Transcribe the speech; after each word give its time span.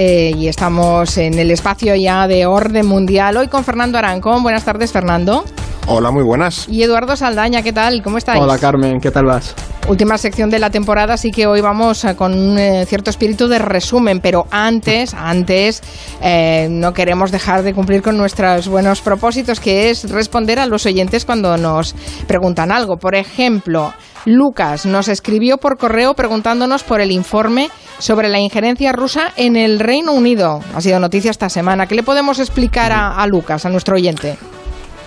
eh, 0.00 0.32
y 0.36 0.46
estamos 0.46 1.18
en 1.18 1.40
el 1.40 1.50
espacio 1.50 1.96
ya 1.96 2.28
de 2.28 2.46
orden 2.46 2.86
mundial. 2.86 3.36
Hoy 3.36 3.48
con 3.48 3.64
Fernando 3.64 3.98
Arancón. 3.98 4.44
Buenas 4.44 4.64
tardes, 4.64 4.92
Fernando. 4.92 5.44
Hola, 5.88 6.12
muy 6.12 6.22
buenas. 6.22 6.68
Y 6.68 6.84
Eduardo 6.84 7.16
Saldaña, 7.16 7.62
¿qué 7.62 7.72
tal? 7.72 8.00
¿Cómo 8.00 8.16
estáis? 8.16 8.40
Hola, 8.40 8.58
Carmen, 8.58 9.00
¿qué 9.00 9.10
tal 9.10 9.24
vas? 9.24 9.56
Última 9.88 10.18
sección 10.18 10.50
de 10.50 10.58
la 10.58 10.68
temporada, 10.68 11.14
así 11.14 11.30
que 11.30 11.46
hoy 11.46 11.62
vamos 11.62 12.04
eh, 12.04 12.14
con 12.14 12.34
un 12.34 12.58
eh, 12.58 12.84
cierto 12.84 13.08
espíritu 13.08 13.48
de 13.48 13.58
resumen, 13.58 14.20
pero 14.20 14.46
antes, 14.50 15.14
antes, 15.16 15.82
eh, 16.20 16.68
no 16.70 16.92
queremos 16.92 17.32
dejar 17.32 17.62
de 17.62 17.72
cumplir 17.72 18.02
con 18.02 18.18
nuestros 18.18 18.68
buenos 18.68 19.00
propósitos, 19.00 19.60
que 19.60 19.88
es 19.88 20.10
responder 20.10 20.58
a 20.58 20.66
los 20.66 20.84
oyentes 20.84 21.24
cuando 21.24 21.56
nos 21.56 21.94
preguntan 22.26 22.70
algo. 22.70 22.98
Por 22.98 23.14
ejemplo, 23.14 23.94
Lucas 24.26 24.84
nos 24.84 25.08
escribió 25.08 25.56
por 25.56 25.78
correo 25.78 26.12
preguntándonos 26.12 26.84
por 26.84 27.00
el 27.00 27.10
informe 27.10 27.70
sobre 27.98 28.28
la 28.28 28.40
injerencia 28.40 28.92
rusa 28.92 29.32
en 29.36 29.56
el 29.56 29.80
Reino 29.80 30.12
Unido. 30.12 30.60
Ha 30.74 30.82
sido 30.82 31.00
noticia 31.00 31.30
esta 31.30 31.48
semana. 31.48 31.86
¿Qué 31.86 31.94
le 31.94 32.02
podemos 32.02 32.40
explicar 32.40 32.92
a, 32.92 33.16
a 33.16 33.26
Lucas, 33.26 33.64
a 33.64 33.70
nuestro 33.70 33.96
oyente? 33.96 34.36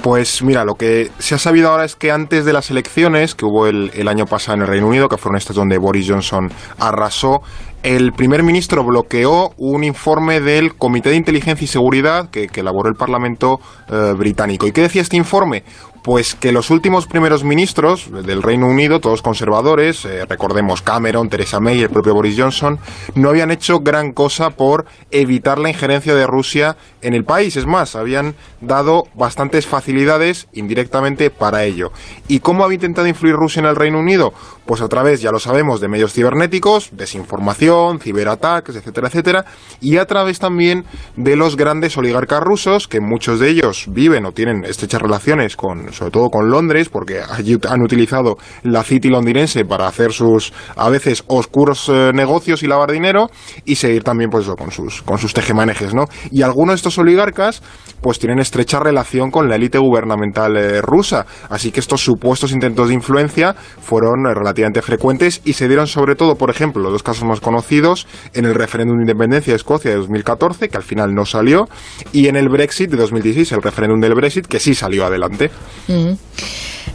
Pues 0.01 0.41
mira, 0.41 0.65
lo 0.65 0.73
que 0.73 1.11
se 1.19 1.35
ha 1.35 1.37
sabido 1.37 1.69
ahora 1.69 1.85
es 1.85 1.95
que 1.95 2.11
antes 2.11 2.43
de 2.43 2.53
las 2.53 2.71
elecciones 2.71 3.35
que 3.35 3.45
hubo 3.45 3.67
el, 3.67 4.07
año 4.07 4.25
pasado 4.25 4.55
en 4.55 4.61
el 4.61 4.67
Reino 4.67 4.87
Unido, 4.87 5.07
que 5.07 5.17
fueron 5.17 5.37
estas 5.37 5.55
donde 5.55 5.77
Boris 5.77 6.09
Johnson 6.09 6.51
arrasó, 6.79 7.41
el 7.83 8.11
primer 8.11 8.41
ministro 8.41 8.83
bloqueó 8.83 9.51
un 9.57 9.83
informe 9.83 10.39
del 10.39 10.75
Comité 10.75 11.09
de 11.09 11.17
Inteligencia 11.17 11.65
y 11.65 11.67
Seguridad 11.67 12.31
que, 12.31 12.47
que 12.47 12.61
elaboró 12.61 12.89
el 12.89 12.95
Parlamento 12.95 13.59
eh, 13.89 14.13
británico. 14.17 14.65
¿Y 14.65 14.71
qué 14.71 14.81
decía 14.81 15.03
este 15.03 15.17
informe? 15.17 15.63
Pues 16.03 16.33
que 16.33 16.51
los 16.51 16.71
últimos 16.71 17.05
primeros 17.05 17.43
ministros 17.43 18.09
del 18.11 18.41
Reino 18.41 18.67
Unido, 18.67 18.99
todos 18.99 19.21
conservadores, 19.21 20.03
eh, 20.05 20.25
recordemos 20.25 20.81
Cameron, 20.81 21.29
Theresa 21.29 21.59
May 21.59 21.77
y 21.77 21.83
el 21.83 21.91
propio 21.91 22.15
Boris 22.15 22.35
Johnson, 22.39 22.79
no 23.13 23.29
habían 23.29 23.51
hecho 23.51 23.81
gran 23.81 24.11
cosa 24.11 24.49
por 24.49 24.85
evitar 25.11 25.59
la 25.59 25.69
injerencia 25.69 26.15
de 26.15 26.25
Rusia 26.25 26.75
en 27.03 27.13
el 27.13 27.23
país. 27.23 27.55
Es 27.55 27.67
más, 27.67 27.95
habían 27.95 28.33
dado 28.61 29.09
bastantes 29.13 29.67
facilidades 29.67 30.47
indirectamente 30.53 31.29
para 31.29 31.65
ello. 31.65 31.91
¿Y 32.27 32.39
cómo 32.39 32.63
había 32.63 32.75
intentado 32.75 33.07
influir 33.07 33.35
Rusia 33.35 33.59
en 33.59 33.67
el 33.67 33.75
Reino 33.75 33.99
Unido? 33.99 34.33
Pues 34.65 34.81
a 34.81 34.87
través, 34.87 35.21
ya 35.21 35.31
lo 35.31 35.39
sabemos, 35.39 35.81
de 35.81 35.87
medios 35.87 36.13
cibernéticos, 36.13 36.89
desinformación, 36.93 37.99
ciberataques, 37.99 38.75
etcétera, 38.75 39.07
etcétera, 39.07 39.45
y 39.81 39.97
a 39.97 40.05
través 40.05 40.39
también 40.39 40.85
de 41.15 41.35
los 41.35 41.57
grandes 41.57 41.95
oligarcas 41.97 42.41
rusos, 42.41 42.87
que 42.87 43.01
muchos 43.01 43.39
de 43.39 43.49
ellos 43.49 43.85
viven 43.87 44.25
o 44.25 44.31
tienen 44.31 44.65
estrechas 44.65 45.01
relaciones 45.01 45.55
con 45.55 45.90
sobre 45.91 46.11
todo 46.11 46.29
con 46.29 46.49
Londres, 46.49 46.89
porque 46.89 47.21
han 47.21 47.81
utilizado 47.81 48.37
la 48.63 48.83
City 48.83 49.09
londinense 49.09 49.65
para 49.65 49.87
hacer 49.87 50.11
sus 50.11 50.53
a 50.75 50.89
veces 50.89 51.23
oscuros 51.27 51.89
eh, 51.89 52.11
negocios 52.13 52.63
y 52.63 52.67
lavar 52.67 52.91
dinero 52.91 53.29
y 53.65 53.75
seguir 53.75 54.03
también 54.03 54.29
pues 54.29 54.45
eso, 54.45 54.55
con 54.55 54.71
sus 54.71 55.01
con 55.01 55.17
sus 55.17 55.33
tejemanejes, 55.33 55.93
¿no? 55.93 56.05
Y 56.31 56.41
algunos 56.41 56.73
de 56.73 56.75
estos 56.77 56.97
oligarcas 56.97 57.61
pues 58.01 58.19
tienen 58.19 58.39
estrecha 58.39 58.79
relación 58.79 59.31
con 59.31 59.47
la 59.47 59.55
élite 59.55 59.77
gubernamental 59.77 60.57
eh, 60.57 60.81
rusa, 60.81 61.25
así 61.49 61.71
que 61.71 61.79
estos 61.79 62.01
supuestos 62.01 62.51
intentos 62.51 62.87
de 62.87 62.95
influencia 62.95 63.53
fueron 63.53 64.25
eh, 64.25 64.33
relativamente 64.33 64.81
frecuentes 64.81 65.41
y 65.45 65.53
se 65.53 65.67
dieron 65.67 65.87
sobre 65.87 66.15
todo, 66.15 66.35
por 66.35 66.49
ejemplo, 66.49 66.81
los 66.81 66.91
dos 66.91 67.03
casos 67.03 67.23
más 67.23 67.39
conocidos 67.39 68.07
en 68.33 68.45
el 68.45 68.55
referéndum 68.55 68.97
de 68.97 69.03
independencia 69.03 69.53
de 69.53 69.57
Escocia 69.57 69.91
de 69.91 69.97
2014, 69.97 70.69
que 70.69 70.77
al 70.77 70.83
final 70.83 71.13
no 71.13 71.25
salió, 71.25 71.67
y 72.11 72.27
en 72.27 72.35
el 72.35 72.49
Brexit 72.49 72.89
de 72.89 72.97
2016, 72.97 73.51
el 73.51 73.61
referéndum 73.61 73.99
del 73.99 74.15
Brexit, 74.15 74.47
que 74.47 74.59
sí 74.59 74.75
salió 74.75 75.05
adelante. 75.05 75.51
Mm. 75.87 76.17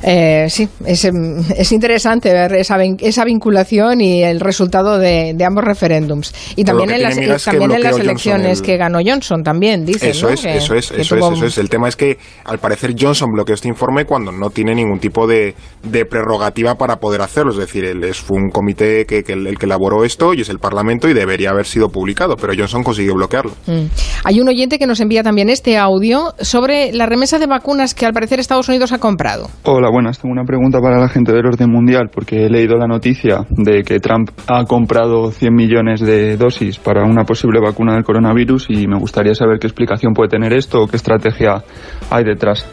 Eh, 0.02 0.47
sí, 0.48 0.69
es, 0.84 1.05
es, 1.05 1.72
interesante 1.72 2.33
ver 2.33 2.55
esa, 2.55 2.77
esa, 2.83 3.25
vinculación 3.25 4.00
y 4.00 4.22
el 4.22 4.41
resultado 4.41 4.98
de, 4.98 5.33
de 5.34 5.44
ambos 5.44 5.64
referéndums. 5.64 6.34
Y 6.55 6.64
también 6.64 6.91
en 6.91 7.02
las, 7.02 7.16
es 7.16 7.44
también 7.44 7.72
en 7.72 7.83
las 7.83 7.98
elecciones 7.98 8.61
el... 8.61 8.67
que 8.67 8.77
ganó 8.77 8.98
Johnson, 9.05 9.42
también, 9.42 9.84
dice. 9.84 10.11
Eso, 10.11 10.27
¿no? 10.27 10.33
es, 10.34 10.42
que, 10.42 10.56
eso 10.56 10.74
es, 10.74 10.91
eso 10.91 11.17
tuvo... 11.17 11.33
es, 11.33 11.39
eso 11.39 11.47
es. 11.47 11.58
El 11.58 11.69
tema 11.69 11.89
es 11.89 11.97
que 11.97 12.19
al 12.44 12.58
parecer 12.58 12.94
Johnson 12.98 13.30
bloqueó 13.33 13.55
este 13.55 13.69
informe 13.69 14.05
cuando 14.05 14.33
no 14.33 14.50
tiene 14.50 14.74
ningún 14.74 14.98
tipo 14.98 15.27
de, 15.27 15.55
de 15.83 16.05
prerrogativa 16.05 16.77
para 16.77 16.96
poder 16.96 17.23
hacerlo. 17.23 17.52
Es 17.52 17.58
decir, 17.58 17.85
él 17.85 18.05
es, 18.05 18.18
fue 18.18 18.36
un 18.39 18.51
comité 18.51 19.06
que, 19.06 19.24
que 19.24 19.33
el, 19.33 19.46
el, 19.46 19.58
que 19.58 19.67
elaboró 19.67 20.05
esto 20.05 20.35
y 20.35 20.42
es 20.42 20.48
el 20.48 20.58
Parlamento 20.58 21.08
y 21.08 21.14
debería 21.14 21.51
haber 21.51 21.67
sido 21.67 21.89
publicado, 21.89 22.36
pero 22.36 22.52
Johnson 22.56 22.83
consiguió 22.83 23.14
bloquearlo. 23.14 23.52
Mm. 23.67 23.86
Hay 24.24 24.40
un 24.40 24.48
oyente 24.48 24.79
que 24.79 24.86
nos 24.86 25.01
envía 25.01 25.23
también 25.23 25.48
este 25.48 25.77
audio 25.79 26.35
sobre 26.40 26.92
la 26.92 27.06
remesa 27.06 27.39
de 27.39 27.46
vacunas 27.46 27.95
que 27.95 28.06
al 28.06 28.12
parecer 28.12 28.40
Estados 28.40 28.68
Unidos 28.68 28.92
ha 28.92 28.98
comprado. 28.98 29.48
Hola, 29.62 29.86
buenas. 29.91 30.19
Tengo 30.19 30.33
una 30.33 30.45
pregunta 30.45 30.80
para 30.80 30.98
la 30.98 31.08
gente 31.08 31.33
del 31.33 31.47
orden 31.47 31.70
mundial, 31.70 32.11
porque 32.13 32.47
he 32.47 32.51
leído 32.51 32.77
la 32.77 32.86
noticia 32.86 33.47
de 33.51 33.83
que 33.83 34.01
Trump 34.01 34.30
ha 34.47 34.64
comprado 34.64 35.30
100 35.30 35.55
millones 35.55 36.01
de 36.01 36.36
dosis 36.36 36.79
para 36.79 37.05
una 37.05 37.24
posible 37.24 37.61
vacuna 37.61 37.95
del 37.95 38.05
coronavirus 38.05 38.70
y 38.70 38.86
me 38.86 38.98
gustaría 38.98 39.35
saber 39.35 39.58
qué 39.58 39.67
explicación 39.67 40.14
puede 40.14 40.29
tener 40.29 40.52
esto 40.52 40.83
o 40.83 40.86
qué 40.89 40.97
estrategia 40.97 41.63
hay 42.11 42.24
detrás. 42.24 42.67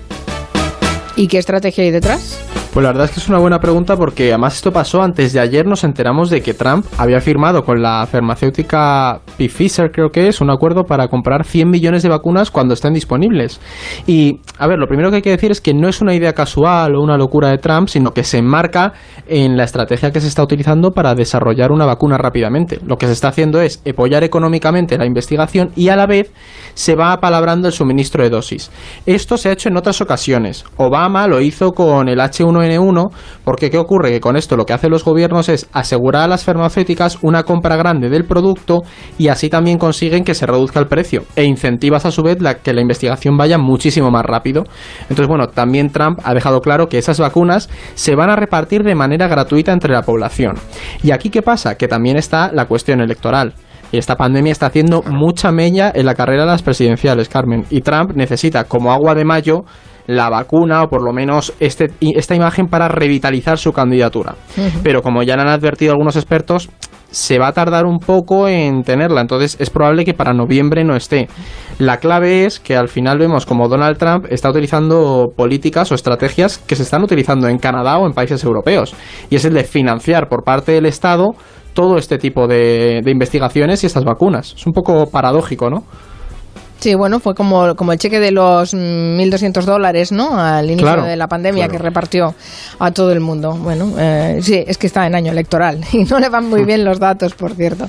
¿Y 1.16 1.28
qué 1.28 1.38
estrategia 1.38 1.84
hay 1.84 1.92
detrás? 1.92 2.44
Pues 2.74 2.84
la 2.84 2.90
verdad 2.90 3.06
es 3.06 3.12
que 3.12 3.20
es 3.20 3.30
una 3.30 3.38
buena 3.38 3.60
pregunta 3.60 3.96
porque 3.96 4.30
además 4.30 4.56
esto 4.56 4.72
pasó 4.72 5.04
antes 5.04 5.32
de 5.32 5.40
ayer 5.40 5.68
nos 5.68 5.84
enteramos 5.84 6.32
de 6.32 6.42
que 6.42 6.56
Trump 6.56 6.88
había 6.98 7.22
firmado 7.22 7.64
con 7.64 7.84
la 7.84 8.08
farmacéutica 8.12 9.22
Pfizer 9.38 9.92
creo 9.92 10.10
que 10.10 10.28
es 10.28 10.42
un 10.42 10.50
acuerdo 10.50 10.86
para 10.86 11.08
comprar 11.08 11.46
100 11.46 11.70
millones 11.70 12.02
de 12.02 12.10
vacunas 12.10 12.50
cuando 12.50 12.74
estén 12.74 12.96
disponibles. 12.96 13.62
Y 14.08 14.40
a 14.58 14.66
ver, 14.66 14.80
lo 14.80 14.88
primero 14.88 15.12
que 15.12 15.18
hay 15.18 15.22
que 15.22 15.30
decir 15.30 15.52
es 15.52 15.62
que 15.62 15.76
no 15.76 15.88
es 15.88 16.02
una 16.02 16.16
idea 16.16 16.34
casual 16.34 16.96
o 16.96 17.04
una 17.04 17.16
locura 17.16 17.50
de 17.50 17.60
Trump, 17.60 17.90
sino 17.90 18.12
que 18.12 18.24
se 18.24 18.40
enmarca 18.40 18.94
en 19.28 19.56
la 19.56 19.66
estrategia 19.66 20.10
que 20.10 20.20
se 20.20 20.28
está 20.28 20.42
utilizando 20.42 20.94
para 20.94 21.14
desarrollar 21.14 21.72
una 21.72 21.86
vacuna 21.86 22.18
rápidamente. 22.18 22.80
Lo 22.88 22.98
que 22.98 23.06
se 23.06 23.12
está 23.12 23.28
haciendo 23.28 23.62
es 23.62 23.84
apoyar 23.88 24.24
económicamente 24.24 24.98
la 24.98 25.06
investigación 25.06 25.70
y 25.76 25.90
a 25.90 25.96
la 25.96 26.08
vez 26.08 26.32
se 26.74 26.96
va 26.96 27.12
apalabrando 27.12 27.68
el 27.68 27.74
suministro 27.74 28.24
de 28.24 28.32
dosis. 28.32 28.72
Esto 29.06 29.38
se 29.38 29.50
ha 29.50 29.52
hecho 29.52 29.70
en 29.70 29.78
otras 29.78 30.02
ocasiones. 30.02 30.66
Obama 30.78 31.03
lo 31.10 31.42
hizo 31.42 31.74
con 31.74 32.08
el 32.08 32.20
H1 32.20 32.54
N1, 32.54 33.12
porque 33.44 33.70
¿qué 33.70 33.78
ocurre? 33.78 34.12
Que 34.12 34.20
con 34.22 34.38
esto 34.38 34.56
lo 34.56 34.66
que 34.66 34.74
hacen 34.74 34.90
los 34.90 35.04
gobiernos 35.04 35.50
es 35.50 35.68
asegurar 35.74 36.24
a 36.24 36.28
las 36.28 36.44
farmacéuticas 36.44 37.18
una 37.22 37.44
compra 37.44 37.76
grande 37.76 38.10
del 38.10 38.26
producto 38.26 38.84
y 39.18 39.28
así 39.28 39.50
también 39.50 39.78
consiguen 39.78 40.24
que 40.24 40.34
se 40.34 40.46
reduzca 40.46 40.80
el 40.80 40.88
precio 40.88 41.24
e 41.36 41.44
incentivas 41.44 42.06
a 42.06 42.12
su 42.12 42.24
vez 42.24 42.42
la, 42.42 42.56
que 42.56 42.74
la 42.74 42.82
investigación 42.82 43.38
vaya 43.38 43.58
muchísimo 43.58 44.12
más 44.12 44.26
rápido. 44.26 44.64
Entonces, 45.02 45.28
bueno, 45.28 45.48
también 45.48 45.92
Trump 45.92 46.20
ha 46.24 46.34
dejado 46.34 46.62
claro 46.62 46.88
que 46.88 46.98
esas 46.98 47.20
vacunas 47.20 47.70
se 47.96 48.16
van 48.16 48.30
a 48.30 48.36
repartir 48.36 48.84
de 48.84 48.96
manera 48.96 49.28
gratuita 49.28 49.74
entre 49.74 49.94
la 49.94 50.04
población. 50.04 50.56
Y 51.04 51.12
aquí, 51.12 51.30
¿qué 51.30 51.42
pasa? 51.42 51.76
Que 51.76 51.88
también 51.88 52.18
está 52.18 52.52
la 52.54 52.66
cuestión 52.66 53.02
electoral. 53.02 53.54
Y 53.94 54.00
esta 54.00 54.16
pandemia 54.16 54.52
está 54.52 54.66
haciendo 54.66 55.04
mucha 55.04 55.52
meña 55.52 55.92
en 55.94 56.08
la 56.08 56.16
carrera 56.16 56.46
de 56.46 56.52
las 56.52 56.64
presidenciales, 56.64 57.30
Carmen. 57.30 57.64
Y 57.70 57.82
Trump 57.82 58.14
necesita, 58.16 58.64
como 58.64 58.92
agua 58.92 59.14
de 59.14 59.24
mayo, 59.24 59.66
la 60.08 60.30
vacuna 60.30 60.84
o 60.84 60.90
por 60.90 61.04
lo 61.04 61.14
menos 61.14 61.54
este, 61.60 61.92
esta 62.02 62.36
imagen 62.36 62.68
para 62.68 62.88
revitalizar 62.88 63.58
su 63.58 63.72
candidatura. 63.72 64.36
Uh 64.58 64.62
-huh. 64.62 64.80
Pero 64.84 65.02
como 65.02 65.24
ya 65.24 65.36
han 65.36 65.48
advertido 65.48 65.92
algunos 65.92 66.16
expertos, 66.16 66.70
se 67.12 67.38
va 67.38 67.50
a 67.50 67.54
tardar 67.54 67.86
un 67.86 68.00
poco 68.00 68.48
en 68.48 68.82
tenerla, 68.82 69.22
entonces 69.22 69.56
es 69.60 69.70
probable 69.70 70.04
que 70.04 70.16
para 70.16 70.34
noviembre 70.34 70.84
no 70.84 70.96
esté. 70.96 71.28
La 71.78 71.98
clave 71.98 72.46
es 72.46 72.60
que 72.60 72.76
al 72.76 72.88
final 72.88 73.20
vemos 73.20 73.46
como 73.46 73.68
Donald 73.68 73.98
Trump 73.98 74.26
está 74.30 74.50
utilizando 74.50 75.28
políticas 75.38 75.92
o 75.92 75.96
estrategias 75.96 76.58
que 76.58 76.76
se 76.76 76.82
están 76.82 77.04
utilizando 77.04 77.48
en 77.48 77.60
Canadá 77.60 78.00
o 78.00 78.08
en 78.08 78.14
países 78.14 78.44
europeos, 78.44 78.96
y 79.30 79.36
es 79.36 79.46
el 79.46 79.54
de 79.54 79.64
financiar 79.64 80.28
por 80.28 80.44
parte 80.44 80.72
del 80.72 80.88
Estado 80.88 81.36
todo 81.74 81.98
este 81.98 82.18
tipo 82.18 82.48
de, 82.48 83.02
de 83.04 83.12
investigaciones 83.12 83.84
y 83.84 83.86
estas 83.86 84.06
vacunas. 84.06 84.56
Es 84.58 84.66
un 84.66 84.74
poco 84.74 85.06
paradójico, 85.12 85.70
¿no? 85.70 85.84
Sí, 86.84 86.96
bueno, 86.96 87.22
fue 87.22 87.34
como, 87.34 87.78
como 87.78 87.94
el 87.94 87.98
cheque 87.98 88.20
de 88.20 88.32
los 88.32 88.74
1.200 88.74 89.64
dólares, 89.64 90.12
¿no? 90.12 90.38
Al 90.38 90.66
inicio 90.66 90.86
claro, 90.86 91.04
de 91.06 91.16
la 91.16 91.30
pandemia 91.30 91.64
claro. 91.64 91.72
que 91.72 91.78
repartió 91.78 92.36
a 92.78 92.92
todo 92.92 93.14
el 93.14 93.22
mundo. 93.22 93.54
Bueno, 93.54 93.94
eh, 93.98 94.42
sí, 94.42 94.66
es 94.68 94.78
que 94.78 94.88
está 94.88 95.08
en 95.08 95.16
año 95.16 95.32
electoral 95.32 95.80
y 95.94 96.04
no 96.04 96.20
le 96.20 96.28
van 96.28 96.50
muy 96.50 96.66
bien 96.66 96.84
los 96.84 97.00
datos, 97.00 97.36
por 97.36 97.56
cierto. 97.56 97.88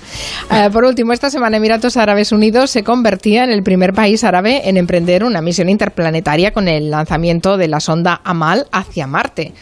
Eh, 0.49 0.71
por 0.72 0.84
último, 0.84 1.12
esta 1.12 1.28
semana 1.28 1.56
Emiratos 1.56 1.97
Árabes 1.97 2.31
Unidos 2.31 2.71
se 2.71 2.84
convertía 2.84 3.43
en 3.43 3.50
el 3.50 3.64
primer 3.64 3.94
país 3.94 4.23
árabe 4.23 4.69
en 4.69 4.76
emprender 4.76 5.25
una 5.25 5.40
misión 5.40 5.69
interplanetaria 5.69 6.52
con 6.52 6.69
el 6.69 6.93
lanzamiento 6.93 7.56
de 7.56 7.67
la 7.67 7.81
sonda 7.81 8.20
Amal 8.23 8.69
hacia 8.70 9.08
Marte. 9.08 9.55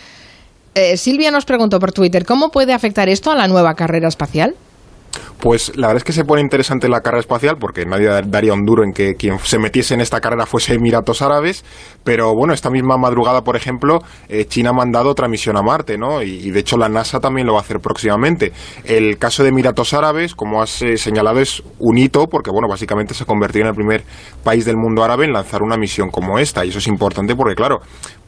Eh, 0.75 0.99
Silvia 0.99 1.31
nos 1.31 1.47
preguntó 1.47 1.81
por 1.81 1.93
Twitter, 1.93 2.27
¿cómo 2.27 2.51
puede 2.51 2.75
afectar 2.75 3.09
esto 3.09 3.31
a 3.31 3.37
la 3.37 3.49
nueva 3.49 3.77
carrera 3.77 4.09
espacial? 4.09 4.57
Pues 5.39 5.77
la 5.77 5.89
verdad 5.89 5.99
es 5.99 6.05
que 6.05 6.13
se 6.13 6.25
pone 6.25 6.41
interesante 6.41 6.89
la 6.89 7.01
carrera 7.01 7.21
espacial 7.21 7.57
porque 7.59 7.85
nadie 7.85 8.09
daría 8.27 8.53
un 8.53 8.65
duro 8.65 8.85
en 8.85 8.93
que 8.93 9.15
quien 9.15 9.39
se 9.41 9.59
metiese 9.59 9.95
en 9.95 10.01
esta 10.01 10.21
carrera 10.21 10.47
fuese 10.47 10.75
Emiratos 10.75 11.21
Árabes, 11.21 11.65
pero 12.05 12.35
bueno, 12.35 12.55
esta 12.55 12.71
misma 12.71 12.97
madrugada, 12.97 13.43
por 13.43 13.57
ejemplo, 13.57 14.01
eh, 14.29 14.45
China 14.45 14.71
ha 14.71 14.73
mandado 14.73 15.11
otra 15.11 15.29
misión 15.29 15.57
a 15.57 15.63
Marte, 15.63 15.99
¿no? 15.99 16.23
Y, 16.23 16.51
de 16.53 16.61
hecho 16.61 16.77
la 16.77 16.89
NASA 16.89 17.19
también 17.19 17.47
lo 17.47 17.55
va 17.55 17.61
a 17.61 17.63
hacer 17.63 17.81
próximamente. 17.81 18.53
El 18.85 19.19
caso 19.19 19.43
de 19.43 19.49
Emiratos 19.49 19.93
Árabes, 19.95 20.35
como 20.35 20.63
has 20.63 20.81
eh, 20.83 20.97
señalado, 20.97 21.41
es 21.41 21.63
un 21.79 21.99
hito 21.99 22.29
porque, 22.29 22.51
bueno, 22.51 22.69
básicamente 22.69 23.15
se 23.15 23.25
ha 23.25 23.27
convertido 23.27 23.65
en 23.65 23.71
el 23.71 23.75
primer 23.75 24.05
país 24.45 24.65
del 24.65 24.77
mundo 24.77 25.03
árabe 25.03 25.25
en 25.25 25.33
lanzar 25.33 25.63
una 25.63 25.77
misión 25.77 26.11
como 26.11 26.39
esta 26.39 26.65
y 26.65 26.69
eso 26.69 26.79
es 26.79 26.87
importante 26.87 27.35
porque, 27.35 27.55
claro, 27.55 27.81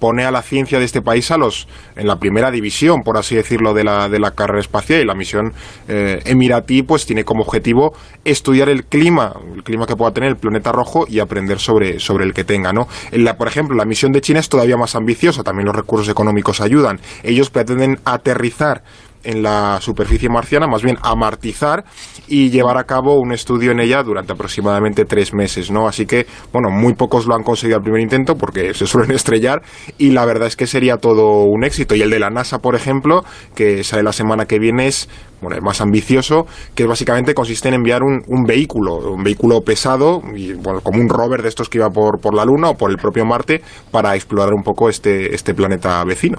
pone 0.04 0.26
a 0.26 0.30
la 0.30 0.42
ciencia 0.42 0.78
de 0.78 0.84
este 0.84 1.00
país 1.00 1.30
a 1.30 1.38
los 1.38 1.66
en 1.96 2.06
la 2.06 2.18
primera 2.18 2.50
división, 2.50 3.02
por 3.02 3.16
así 3.16 3.36
decirlo, 3.36 3.72
de 3.72 3.84
la, 3.84 4.10
de 4.10 4.18
la 4.18 4.32
carrera 4.32 4.60
espacial 4.60 5.00
y 5.00 5.06
la 5.06 5.14
misión 5.14 5.54
eh, 5.88 6.20
emiratí 6.26 6.82
pues 6.82 7.06
tiene 7.06 7.24
como 7.24 7.40
objetivo 7.40 7.94
estudiar 8.22 8.68
el 8.68 8.84
clima, 8.84 9.32
el 9.54 9.62
clima 9.62 9.86
que 9.86 9.96
pueda 9.96 10.12
tener 10.12 10.28
el 10.28 10.36
planeta 10.36 10.72
rojo 10.72 11.06
y 11.08 11.20
aprender 11.20 11.58
sobre, 11.58 12.00
sobre 12.00 12.26
el 12.26 12.34
que 12.34 12.44
tenga, 12.44 12.70
¿no? 12.70 12.86
la, 13.12 13.38
por 13.38 13.48
ejemplo, 13.48 13.74
la 13.74 13.86
misión 13.86 14.12
de 14.12 14.20
China 14.20 14.40
es 14.40 14.50
todavía 14.50 14.76
más 14.76 14.94
ambiciosa, 14.94 15.42
también 15.42 15.64
los 15.64 15.74
recursos 15.74 16.10
económicos 16.10 16.60
ayudan. 16.60 17.00
Ellos 17.22 17.48
pretenden 17.48 17.98
aterrizar 18.04 18.82
en 19.24 19.42
la 19.42 19.80
superficie 19.80 20.28
marciana, 20.28 20.66
más 20.66 20.82
bien 20.82 20.96
amartizar 21.02 21.84
y 22.28 22.50
llevar 22.50 22.78
a 22.78 22.84
cabo 22.84 23.18
un 23.20 23.32
estudio 23.32 23.72
en 23.72 23.80
ella 23.80 24.02
durante 24.02 24.32
aproximadamente 24.32 25.04
tres 25.04 25.34
meses, 25.34 25.70
¿no? 25.70 25.88
Así 25.88 26.06
que, 26.06 26.26
bueno, 26.52 26.70
muy 26.70 26.94
pocos 26.94 27.26
lo 27.26 27.34
han 27.34 27.42
conseguido 27.42 27.78
al 27.78 27.82
primer 27.82 28.00
intento 28.00 28.36
porque 28.36 28.74
se 28.74 28.86
suelen 28.86 29.12
estrellar 29.12 29.62
y 29.98 30.10
la 30.10 30.24
verdad 30.24 30.48
es 30.48 30.56
que 30.56 30.66
sería 30.66 30.96
todo 30.96 31.44
un 31.44 31.64
éxito. 31.64 31.94
Y 31.94 32.02
el 32.02 32.10
de 32.10 32.18
la 32.18 32.30
NASA, 32.30 32.58
por 32.58 32.74
ejemplo, 32.74 33.24
que 33.54 33.84
sale 33.84 34.02
la 34.02 34.12
semana 34.12 34.46
que 34.46 34.58
viene, 34.58 34.86
es 34.86 35.08
bueno, 35.40 35.56
el 35.56 35.62
más 35.62 35.82
ambicioso, 35.82 36.46
que 36.74 36.86
básicamente 36.86 37.34
consiste 37.34 37.68
en 37.68 37.74
enviar 37.74 38.02
un, 38.02 38.22
un 38.28 38.44
vehículo, 38.44 38.96
un 39.12 39.22
vehículo 39.22 39.60
pesado, 39.60 40.22
y, 40.34 40.54
bueno, 40.54 40.80
como 40.80 41.00
un 41.00 41.08
rover 41.08 41.42
de 41.42 41.48
estos 41.48 41.68
que 41.68 41.78
iba 41.78 41.90
por, 41.90 42.18
por 42.18 42.34
la 42.34 42.46
Luna 42.46 42.70
o 42.70 42.74
por 42.76 42.90
el 42.90 42.96
propio 42.96 43.26
Marte, 43.26 43.60
para 43.90 44.14
explorar 44.14 44.54
un 44.54 44.62
poco 44.62 44.88
este, 44.88 45.34
este 45.34 45.52
planeta 45.52 46.02
vecino 46.04 46.38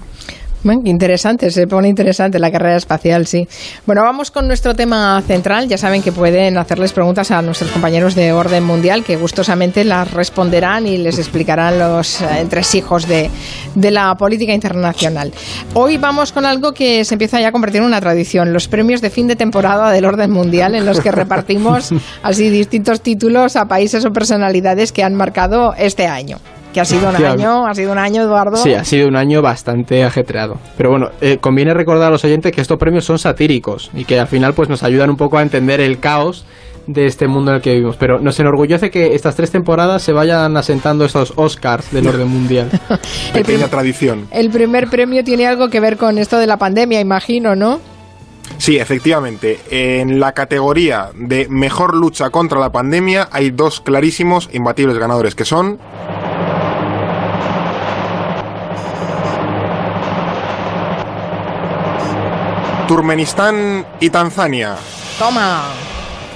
interesante, 0.72 1.50
se 1.50 1.66
pone 1.66 1.88
interesante 1.88 2.38
la 2.38 2.50
carrera 2.50 2.76
espacial, 2.76 3.26
sí. 3.26 3.46
Bueno, 3.86 4.02
vamos 4.02 4.30
con 4.30 4.46
nuestro 4.46 4.74
tema 4.74 5.22
central. 5.26 5.68
Ya 5.68 5.78
saben 5.78 6.02
que 6.02 6.12
pueden 6.12 6.58
hacerles 6.58 6.92
preguntas 6.92 7.30
a 7.30 7.42
nuestros 7.42 7.70
compañeros 7.70 8.14
de 8.14 8.32
orden 8.32 8.64
mundial, 8.64 9.04
que 9.04 9.16
gustosamente 9.16 9.84
las 9.84 10.10
responderán 10.12 10.86
y 10.86 10.98
les 10.98 11.18
explicarán 11.18 11.78
los 11.78 12.20
eh, 12.20 12.26
entresijos 12.40 13.06
de, 13.06 13.30
de 13.74 13.90
la 13.90 14.14
política 14.16 14.52
internacional. 14.52 15.32
Hoy 15.74 15.96
vamos 15.96 16.32
con 16.32 16.44
algo 16.44 16.72
que 16.72 17.04
se 17.04 17.14
empieza 17.14 17.40
ya 17.40 17.48
a 17.48 17.52
convertir 17.52 17.80
en 17.80 17.86
una 17.86 18.00
tradición, 18.00 18.52
los 18.52 18.68
premios 18.68 19.00
de 19.00 19.10
fin 19.10 19.26
de 19.26 19.36
temporada 19.36 19.90
del 19.90 20.04
orden 20.04 20.30
mundial, 20.30 20.74
en 20.74 20.86
los 20.86 21.00
que 21.00 21.12
repartimos 21.12 21.90
así 22.22 22.50
distintos 22.50 23.00
títulos 23.00 23.56
a 23.56 23.66
países 23.66 24.04
o 24.04 24.12
personalidades 24.12 24.92
que 24.92 25.02
han 25.02 25.14
marcado 25.14 25.74
este 25.76 26.06
año 26.06 26.38
que 26.76 26.82
ha 26.82 26.84
sido 26.84 27.08
un 27.08 27.16
año, 27.24 27.66
ha 27.66 27.74
sido 27.74 27.92
un 27.92 27.98
año, 27.98 28.20
Eduardo. 28.20 28.58
Sí, 28.58 28.74
ha 28.74 28.84
sido 28.84 29.08
un 29.08 29.16
año 29.16 29.40
bastante 29.40 30.04
ajetreado. 30.04 30.58
Pero 30.76 30.90
bueno, 30.90 31.08
eh, 31.22 31.38
conviene 31.40 31.72
recordar 31.72 32.08
a 32.08 32.10
los 32.10 32.22
oyentes 32.22 32.52
que 32.52 32.60
estos 32.60 32.78
premios 32.78 33.06
son 33.06 33.18
satíricos 33.18 33.90
y 33.94 34.04
que 34.04 34.20
al 34.20 34.26
final 34.26 34.52
pues 34.52 34.68
nos 34.68 34.82
ayudan 34.82 35.08
un 35.08 35.16
poco 35.16 35.38
a 35.38 35.42
entender 35.42 35.80
el 35.80 36.00
caos 36.00 36.44
de 36.86 37.06
este 37.06 37.28
mundo 37.28 37.50
en 37.50 37.56
el 37.56 37.62
que 37.62 37.72
vivimos. 37.72 37.96
Pero 37.96 38.20
nos 38.20 38.38
enorgullece 38.40 38.90
que 38.90 39.14
estas 39.14 39.34
tres 39.34 39.50
temporadas 39.50 40.02
se 40.02 40.12
vayan 40.12 40.54
asentando 40.58 41.06
estos 41.06 41.32
Oscars 41.36 41.90
del 41.92 42.06
orden 42.08 42.28
mundial. 42.28 42.68
Pequeña 43.32 43.68
tradición. 43.68 44.28
El 44.30 44.50
primer 44.50 44.88
premio 44.90 45.24
tiene 45.24 45.46
algo 45.46 45.70
que 45.70 45.80
ver 45.80 45.96
con 45.96 46.18
esto 46.18 46.36
de 46.36 46.46
la 46.46 46.58
pandemia, 46.58 47.00
imagino, 47.00 47.56
¿no? 47.56 47.80
Sí, 48.58 48.76
efectivamente. 48.76 49.60
En 49.70 50.20
la 50.20 50.32
categoría 50.32 51.08
de 51.14 51.48
mejor 51.48 51.96
lucha 51.96 52.28
contra 52.28 52.60
la 52.60 52.70
pandemia 52.70 53.30
hay 53.32 53.50
dos 53.50 53.80
clarísimos, 53.80 54.50
imbatibles 54.52 54.98
ganadores 54.98 55.34
que 55.34 55.46
son 55.46 55.78
Turmenistán 62.86 63.86
y 64.00 64.10
Tanzania. 64.10 64.76
Toma. 65.18 65.64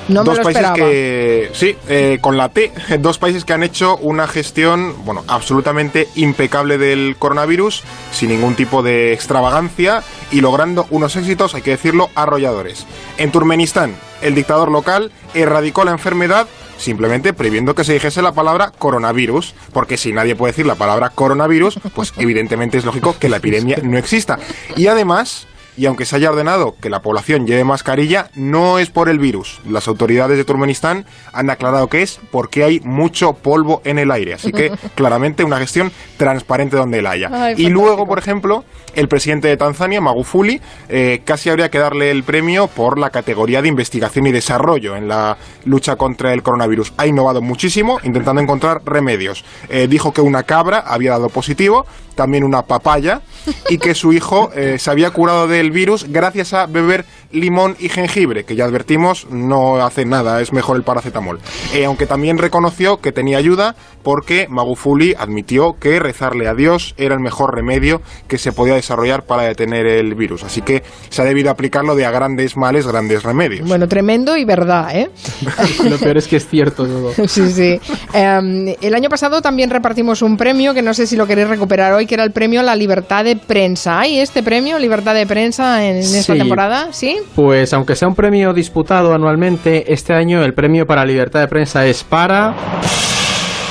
No 0.09 0.25
dos 0.25 0.39
me 0.39 0.39
lo 0.39 0.45
países 0.45 0.63
esperaba. 0.63 0.77
que 0.77 1.51
sí 1.53 1.77
eh, 1.89 2.19
con 2.21 2.37
la 2.37 2.49
T 2.49 2.73
dos 2.99 3.19
países 3.19 3.45
que 3.45 3.53
han 3.53 3.63
hecho 3.63 3.97
una 3.99 4.27
gestión 4.27 4.95
bueno 5.05 5.23
absolutamente 5.29 6.09
impecable 6.17 6.79
del 6.79 7.15
coronavirus 7.17 7.85
sin 8.11 8.31
ningún 8.31 8.57
tipo 8.57 8.83
de 8.83 9.13
extravagancia 9.13 10.03
y 10.33 10.41
logrando 10.41 10.89
unos 10.91 11.15
éxitos 11.15 11.55
hay 11.55 11.63
que 11.63 11.71
decirlo 11.71 12.11
arrolladores 12.17 12.87
en 13.19 13.31
Turmenistán 13.31 13.95
el 14.21 14.35
dictador 14.35 14.73
local 14.73 15.13
erradicó 15.35 15.85
la 15.85 15.93
enfermedad 15.93 16.49
simplemente 16.81 17.33
previendo 17.33 17.75
que 17.75 17.85
se 17.85 17.93
dijese 17.93 18.23
la 18.23 18.33
palabra 18.33 18.73
coronavirus, 18.77 19.55
porque 19.73 19.97
si 19.97 20.13
nadie 20.13 20.35
puede 20.35 20.53
decir 20.53 20.67
la 20.67 20.75
palabra 20.77 21.11
coronavirus, 21.11 21.79
pues 21.95 22.15
evidentemente 22.17 22.79
es 22.79 22.85
lógico 22.85 23.17
que 23.19 23.29
la 23.29 23.37
epidemia 23.37 23.79
no 23.83 23.99
exista. 23.99 24.39
Y 24.77 24.87
además, 24.87 25.47
y 25.81 25.87
aunque 25.87 26.05
se 26.05 26.15
haya 26.15 26.29
ordenado 26.29 26.77
que 26.79 26.91
la 26.91 27.01
población 27.01 27.47
lleve 27.47 27.65
mascarilla, 27.65 28.29
no 28.35 28.79
es 28.79 28.91
por 28.91 29.09
el 29.09 29.19
virus. 29.19 29.63
Las 29.67 29.89
autoridades 29.89 30.37
de 30.37 30.45
Turkmenistán 30.45 31.07
han 31.33 31.49
aclarado 31.49 31.89
que 31.89 32.03
es 32.03 32.21
porque 32.31 32.65
hay 32.65 32.81
mucho 32.81 33.33
polvo 33.33 33.81
en 33.87 33.99
el 33.99 34.11
aire. 34.11 34.35
Así 34.35 34.53
que 34.53 34.71
claramente 34.95 35.43
una 35.43 35.57
gestión 35.57 35.91
transparente 36.19 36.77
donde 36.77 37.01
la 37.01 37.13
haya. 37.13 37.31
Ay, 37.33 37.55
y 37.57 37.71
luego, 37.71 38.07
por 38.07 38.19
ejemplo, 38.19 38.63
el 38.95 39.09
presidente 39.09 39.49
de 39.49 39.57
Tanzania, 39.57 40.03
Magufuli, 40.03 40.61
eh, 40.91 41.23
casi 41.25 41.49
habría 41.49 41.71
que 41.71 41.79
darle 41.79 42.11
el 42.11 42.25
premio 42.25 42.67
por 42.67 42.99
la 42.99 43.09
categoría 43.09 43.63
de 43.63 43.69
investigación 43.69 44.27
y 44.27 44.33
desarrollo 44.33 44.97
en 44.97 45.09
la 45.09 45.39
lucha 45.65 45.97
contra 45.97 46.35
el 46.35 46.43
coronavirus. 46.43 46.93
Ha 46.99 47.07
innovado 47.07 47.41
muchísimo 47.41 48.01
intentando 48.03 48.43
encontrar 48.43 48.83
remedios. 48.85 49.47
Eh, 49.71 49.87
dijo 49.89 50.13
que 50.13 50.21
una 50.21 50.43
cabra 50.43 50.81
había 50.81 51.13
dado 51.13 51.31
positivo, 51.31 51.87
también 52.21 52.45
una 52.45 52.61
papaya, 52.61 53.23
y 53.71 53.79
que 53.79 53.95
su 53.95 54.13
hijo 54.13 54.51
eh, 54.55 54.79
se 54.79 54.91
había 54.91 55.11
curado 55.11 55.49
del 55.49 55.71
virus 55.71 56.05
gracias 56.07 56.53
a 56.53 56.67
beber 56.67 57.07
limón 57.33 57.77
y 57.79 57.89
jengibre, 57.89 58.45
que 58.45 58.57
ya 58.57 58.65
advertimos 58.65 59.27
no 59.31 59.77
hace 59.85 60.05
nada, 60.05 60.41
es 60.41 60.53
mejor 60.53 60.77
el 60.77 60.83
paracetamol. 60.83 61.39
Eh, 61.75 61.85
aunque 61.85 62.07
también 62.07 62.39
reconoció 62.39 62.99
que 62.99 63.13
tenía 63.13 63.39
ayuda 63.39 63.75
porque 64.03 64.47
Magufuli 64.49 65.15
admitió 65.19 65.75
que 65.79 65.99
rezarle 66.01 66.49
a 66.49 66.55
Dios 66.55 66.95
era 66.97 67.15
el 67.15 67.21
mejor 67.21 67.55
remedio 67.55 68.01
que 68.29 68.39
se 68.39 68.53
podía 68.53 68.75
desarrollar 68.75 69.25
para 69.27 69.43
detener 69.45 69.87
el 69.87 70.15
virus. 70.15 70.43
Así 70.45 70.63
que 70.63 70.83
se 71.11 71.23
ha 71.23 71.25
debido 71.25 71.51
aplicarlo 71.51 71.95
de 71.95 72.07
a 72.07 72.11
grandes 72.11 72.57
males, 72.57 72.87
grandes 72.87 73.23
remedios. 73.23 73.69
Bueno, 73.69 73.87
tremendo 73.89 74.37
y 74.37 74.45
verdad, 74.45 74.97
¿eh? 74.97 75.11
Lo 75.89 75.99
peor 75.99 76.17
es 76.19 76.27
que 76.27 76.37
es 76.37 76.49
cierto 76.49 76.87
todo. 76.87 77.13
Sí, 77.29 77.49
sí. 77.53 77.81
Eh, 78.15 78.77
el 78.81 78.95
año 78.95 79.09
pasado 79.09 79.41
también 79.41 79.71
repartimos 79.71 80.23
un 80.23 80.37
premio 80.37 80.75
que 80.75 80.83
no 80.83 80.95
sé 80.95 81.07
si 81.07 81.15
lo 81.17 81.27
queréis 81.27 81.49
recuperar 81.49 81.93
hoy, 81.93 82.07
que 82.07 82.15
era 82.15 82.25
el 82.25 82.33
premio 82.33 82.61
a 82.61 82.63
la 82.65 82.75
libertad 82.75 83.25
de 83.25 83.37
prensa. 83.37 84.01
¿Hay 84.01 84.19
este 84.19 84.43
premio, 84.43 84.79
libertad 84.79 85.15
de 85.15 85.27
prensa, 85.27 85.85
en 85.85 85.99
esta 85.99 86.33
Sí. 86.33 86.39
temporada? 86.39 86.89
¿Sí? 86.93 87.20
Pues 87.35 87.73
aunque 87.73 87.97
sea 87.97 88.09
un 88.09 88.15
premio 88.15 88.53
disputado 88.53 89.15
anualmente, 89.15 89.93
este 89.93 90.13
año 90.13 90.43
el 90.43 90.55
premio 90.55 90.87
para 90.87 91.05
libertad 91.05 91.41
de 91.41 91.49
prensa 91.49 91.87
es 91.87 92.05
para 92.05 92.55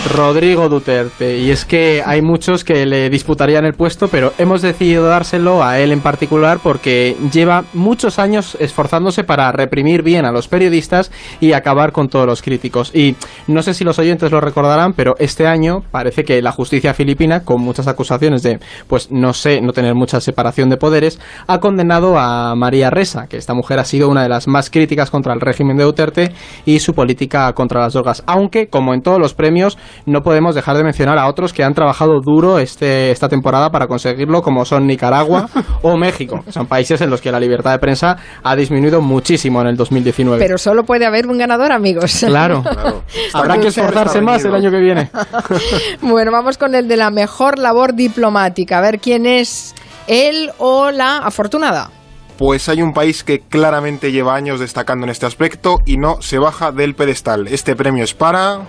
Rodrigo 0.07 0.69
Duterte. 0.69 1.37
Y 1.39 1.51
es 1.51 1.65
que 1.65 2.01
hay 2.05 2.21
muchos 2.21 2.63
que 2.63 2.85
le 2.85 3.09
disputarían 3.09 3.65
el 3.65 3.73
puesto, 3.73 4.07
pero 4.07 4.33
hemos 4.37 4.61
decidido 4.61 5.05
dárselo 5.05 5.63
a 5.63 5.79
él 5.79 5.91
en 5.91 6.01
particular 6.01 6.59
porque 6.63 7.17
lleva 7.31 7.65
muchos 7.73 8.17
años 8.17 8.55
esforzándose 8.59 9.23
para 9.23 9.51
reprimir 9.51 10.01
bien 10.01 10.25
a 10.25 10.31
los 10.31 10.47
periodistas 10.47 11.11
y 11.41 11.51
acabar 11.51 11.91
con 11.91 12.07
todos 12.07 12.25
los 12.25 12.41
críticos. 12.41 12.95
Y 12.95 13.15
no 13.47 13.61
sé 13.61 13.73
si 13.73 13.83
los 13.83 13.99
oyentes 13.99 14.31
lo 14.31 14.39
recordarán, 14.39 14.93
pero 14.93 15.15
este 15.19 15.47
año 15.47 15.83
parece 15.91 16.23
que 16.23 16.41
la 16.41 16.53
justicia 16.53 16.93
filipina, 16.93 17.43
con 17.43 17.61
muchas 17.61 17.87
acusaciones 17.87 18.41
de, 18.41 18.59
pues 18.87 19.11
no 19.11 19.33
sé, 19.33 19.59
no 19.61 19.73
tener 19.73 19.95
mucha 19.95 20.21
separación 20.21 20.69
de 20.69 20.77
poderes, 20.77 21.19
ha 21.45 21.59
condenado 21.59 22.17
a 22.17 22.55
María 22.55 22.89
Ressa, 22.89 23.27
que 23.27 23.37
esta 23.37 23.53
mujer 23.53 23.79
ha 23.79 23.85
sido 23.85 24.07
una 24.09 24.23
de 24.23 24.29
las 24.29 24.47
más 24.47 24.69
críticas 24.69 25.11
contra 25.11 25.33
el 25.33 25.41
régimen 25.41 25.77
de 25.77 25.83
Duterte 25.83 26.31
y 26.65 26.79
su 26.79 26.93
política 26.93 27.51
contra 27.53 27.81
las 27.81 27.93
drogas. 27.93 28.23
Aunque, 28.25 28.67
como 28.67 28.93
en 28.93 29.01
todos 29.01 29.19
los 29.19 29.33
premios, 29.33 29.77
no 30.05 30.21
podemos 30.21 30.55
dejar 30.55 30.77
de 30.77 30.83
mencionar 30.83 31.17
a 31.17 31.27
otros 31.27 31.53
que 31.53 31.63
han 31.63 31.73
trabajado 31.73 32.19
duro 32.21 32.59
este, 32.59 33.11
esta 33.11 33.29
temporada 33.29 33.69
para 33.69 33.87
conseguirlo, 33.87 34.41
como 34.41 34.65
son 34.65 34.87
Nicaragua 34.87 35.49
o 35.81 35.97
México. 35.97 36.41
que 36.43 36.51
Son 36.51 36.67
países 36.67 37.01
en 37.01 37.09
los 37.09 37.21
que 37.21 37.31
la 37.31 37.39
libertad 37.39 37.71
de 37.71 37.79
prensa 37.79 38.17
ha 38.43 38.55
disminuido 38.55 39.01
muchísimo 39.01 39.61
en 39.61 39.67
el 39.67 39.77
2019. 39.77 40.39
Pero 40.39 40.57
solo 40.57 40.83
puede 40.83 41.05
haber 41.05 41.27
un 41.27 41.37
ganador, 41.37 41.71
amigos. 41.71 42.23
Claro. 42.25 42.63
Claro. 42.79 43.03
Habrá 43.33 43.57
que 43.57 43.67
esforzarse 43.67 44.21
más 44.21 44.43
el 44.45 44.53
año 44.53 44.71
que 44.71 44.79
viene. 44.79 45.09
Bueno, 46.01 46.31
vamos 46.31 46.57
con 46.57 46.75
el 46.75 46.87
de 46.87 46.97
la 46.97 47.09
mejor 47.09 47.59
labor 47.59 47.93
diplomática. 47.93 48.77
A 48.77 48.81
ver 48.81 48.99
quién 48.99 49.25
es 49.25 49.75
él 50.07 50.51
o 50.57 50.91
la 50.91 51.17
afortunada. 51.17 51.89
Pues 52.37 52.69
hay 52.69 52.81
un 52.81 52.93
país 52.93 53.23
que 53.23 53.41
claramente 53.41 54.11
lleva 54.11 54.35
años 54.35 54.59
destacando 54.59 55.05
en 55.05 55.09
este 55.09 55.25
aspecto 55.25 55.79
y 55.85 55.97
no 55.97 56.21
se 56.21 56.39
baja 56.39 56.71
del 56.71 56.95
pedestal. 56.95 57.47
Este 57.47 57.75
premio 57.75 58.03
es 58.03 58.13
para... 58.13 58.61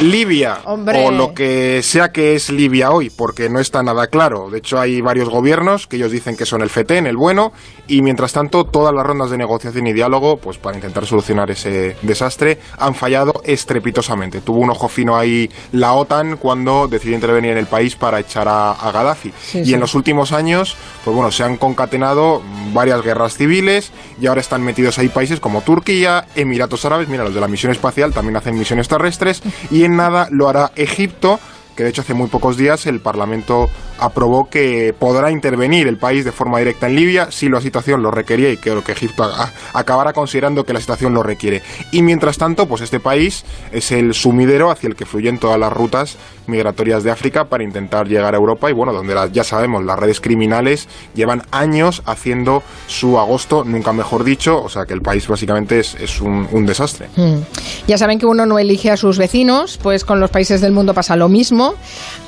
Libia, 0.00 0.58
Hombre. 0.64 1.06
o 1.06 1.10
lo 1.10 1.32
que 1.32 1.80
sea 1.82 2.12
que 2.12 2.34
es 2.34 2.50
Libia 2.50 2.90
hoy, 2.90 3.08
porque 3.08 3.48
no 3.48 3.60
está 3.60 3.82
nada 3.82 4.08
claro. 4.08 4.50
De 4.50 4.58
hecho, 4.58 4.78
hay 4.78 5.00
varios 5.00 5.30
gobiernos 5.30 5.86
que 5.86 5.96
ellos 5.96 6.12
dicen 6.12 6.36
que 6.36 6.44
son 6.44 6.60
el 6.60 6.68
FETEN, 6.68 7.06
el 7.06 7.16
bueno, 7.16 7.52
y 7.88 8.02
mientras 8.02 8.34
tanto, 8.34 8.64
todas 8.64 8.94
las 8.94 9.06
rondas 9.06 9.30
de 9.30 9.38
negociación 9.38 9.86
y 9.86 9.94
diálogo, 9.94 10.36
pues 10.36 10.58
para 10.58 10.76
intentar 10.76 11.06
solucionar 11.06 11.50
ese 11.50 11.96
desastre, 12.02 12.58
han 12.78 12.94
fallado 12.94 13.40
estrepitosamente. 13.44 14.42
Tuvo 14.42 14.58
un 14.58 14.68
ojo 14.68 14.88
fino 14.88 15.16
ahí 15.16 15.50
la 15.72 15.94
OTAN 15.94 16.36
cuando 16.36 16.88
decidió 16.88 17.14
intervenir 17.14 17.52
en 17.52 17.58
el 17.58 17.66
país 17.66 17.96
para 17.96 18.20
echar 18.20 18.48
a, 18.48 18.72
a 18.72 18.92
Gaddafi. 18.92 19.32
Sí, 19.40 19.60
y 19.60 19.64
sí. 19.66 19.74
en 19.74 19.80
los 19.80 19.94
últimos 19.94 20.32
años, 20.32 20.76
pues 21.04 21.16
bueno, 21.16 21.30
se 21.30 21.42
han 21.42 21.56
concatenado 21.56 22.42
varias 22.74 23.00
guerras 23.02 23.38
civiles 23.38 23.92
y 24.20 24.26
ahora 24.26 24.42
están 24.42 24.60
metidos 24.62 24.98
ahí 24.98 25.08
países 25.08 25.40
como 25.40 25.62
Turquía, 25.62 26.26
Emiratos 26.34 26.84
Árabes, 26.84 27.08
mira, 27.08 27.24
los 27.24 27.34
de 27.34 27.40
la 27.40 27.48
misión 27.48 27.72
espacial 27.72 28.12
también 28.12 28.36
hacen 28.36 28.58
misiones 28.58 28.88
terrestres 28.88 29.42
y 29.70 29.85
en 29.86 29.96
nada 29.96 30.28
lo 30.30 30.48
hará 30.48 30.72
Egipto 30.76 31.40
que 31.76 31.84
de 31.84 31.90
hecho 31.90 32.02
hace 32.02 32.14
muy 32.14 32.28
pocos 32.28 32.56
días 32.56 32.86
el 32.86 33.00
Parlamento 33.00 33.70
aprobó 33.98 34.48
que 34.48 34.94
podrá 34.98 35.30
intervenir 35.30 35.88
el 35.88 35.98
país 35.98 36.24
de 36.24 36.32
forma 36.32 36.58
directa 36.58 36.86
en 36.86 36.96
Libia 36.96 37.30
si 37.30 37.48
la 37.48 37.60
situación 37.60 38.02
lo 38.02 38.10
requería 38.10 38.50
y 38.50 38.56
creo 38.56 38.82
que 38.82 38.92
Egipto 38.92 39.30
acabará 39.72 40.12
considerando 40.12 40.64
que 40.64 40.72
la 40.72 40.80
situación 40.80 41.14
lo 41.14 41.22
requiere. 41.22 41.62
Y 41.92 42.02
mientras 42.02 42.38
tanto, 42.38 42.66
pues 42.66 42.82
este 42.82 43.00
país 43.00 43.44
es 43.72 43.92
el 43.92 44.14
sumidero 44.14 44.70
hacia 44.70 44.88
el 44.88 44.96
que 44.96 45.06
fluyen 45.06 45.38
todas 45.38 45.58
las 45.58 45.72
rutas 45.72 46.16
migratorias 46.46 47.02
de 47.02 47.10
África 47.10 47.46
para 47.46 47.64
intentar 47.64 48.06
llegar 48.06 48.34
a 48.34 48.36
Europa 48.36 48.70
y 48.70 48.72
bueno, 48.72 48.92
donde 48.92 49.14
ya 49.32 49.44
sabemos, 49.44 49.84
las 49.84 49.98
redes 49.98 50.20
criminales 50.20 50.88
llevan 51.14 51.42
años 51.50 52.02
haciendo 52.06 52.62
su 52.86 53.18
agosto, 53.18 53.64
nunca 53.64 53.92
mejor 53.92 54.24
dicho, 54.24 54.62
o 54.62 54.68
sea 54.68 54.86
que 54.86 54.94
el 54.94 55.02
país 55.02 55.26
básicamente 55.26 55.80
es, 55.80 56.20
un, 56.20 56.66
desastre. 56.66 57.08
Hmm. 57.16 57.40
Ya 57.86 57.98
saben 57.98 58.18
que 58.18 58.26
uno 58.26 58.46
no 58.46 58.58
elige 58.58 58.90
a 58.90 58.96
sus 58.96 59.18
vecinos, 59.18 59.78
pues 59.82 60.04
con 60.04 60.20
los 60.20 60.30
países 60.30 60.60
del 60.60 60.72
mundo 60.72 60.94
pasa 60.94 61.16
lo 61.16 61.28
mismo, 61.28 61.74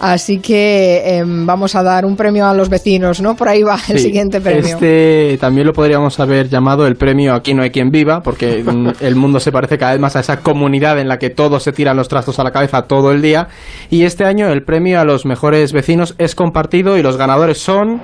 así 0.00 0.38
que 0.38 1.18
em, 1.18 1.46
vamos 1.46 1.57
a 1.74 1.82
dar 1.82 2.04
un 2.04 2.16
premio 2.16 2.46
a 2.46 2.54
los 2.54 2.68
vecinos, 2.68 3.20
¿no? 3.20 3.34
Por 3.36 3.48
ahí 3.48 3.62
va 3.62 3.78
el 3.88 3.98
siguiente 3.98 4.40
premio. 4.40 4.74
Este 4.74 5.38
también 5.40 5.66
lo 5.66 5.72
podríamos 5.72 6.18
haber 6.20 6.48
llamado 6.48 6.86
el 6.86 6.96
premio 6.96 7.34
Aquí 7.34 7.54
no 7.54 7.62
hay 7.62 7.70
quien 7.70 7.90
viva, 7.90 8.22
porque 8.22 8.64
el 9.00 9.16
mundo 9.16 9.40
se 9.40 9.52
parece 9.52 9.78
cada 9.78 9.92
vez 9.92 10.00
más 10.00 10.16
a 10.16 10.20
esa 10.20 10.40
comunidad 10.40 10.98
en 10.98 11.08
la 11.08 11.18
que 11.18 11.30
todos 11.30 11.62
se 11.62 11.72
tiran 11.72 11.96
los 11.96 12.08
trastos 12.08 12.38
a 12.38 12.44
la 12.44 12.52
cabeza 12.52 12.82
todo 12.82 13.12
el 13.12 13.22
día 13.22 13.48
y 13.90 14.04
este 14.04 14.24
año 14.24 14.48
el 14.48 14.62
premio 14.62 15.00
a 15.00 15.04
los 15.04 15.26
mejores 15.26 15.72
vecinos 15.72 16.14
es 16.18 16.34
compartido 16.34 16.96
y 16.96 17.02
los 17.02 17.16
ganadores 17.16 17.58
son... 17.58 18.00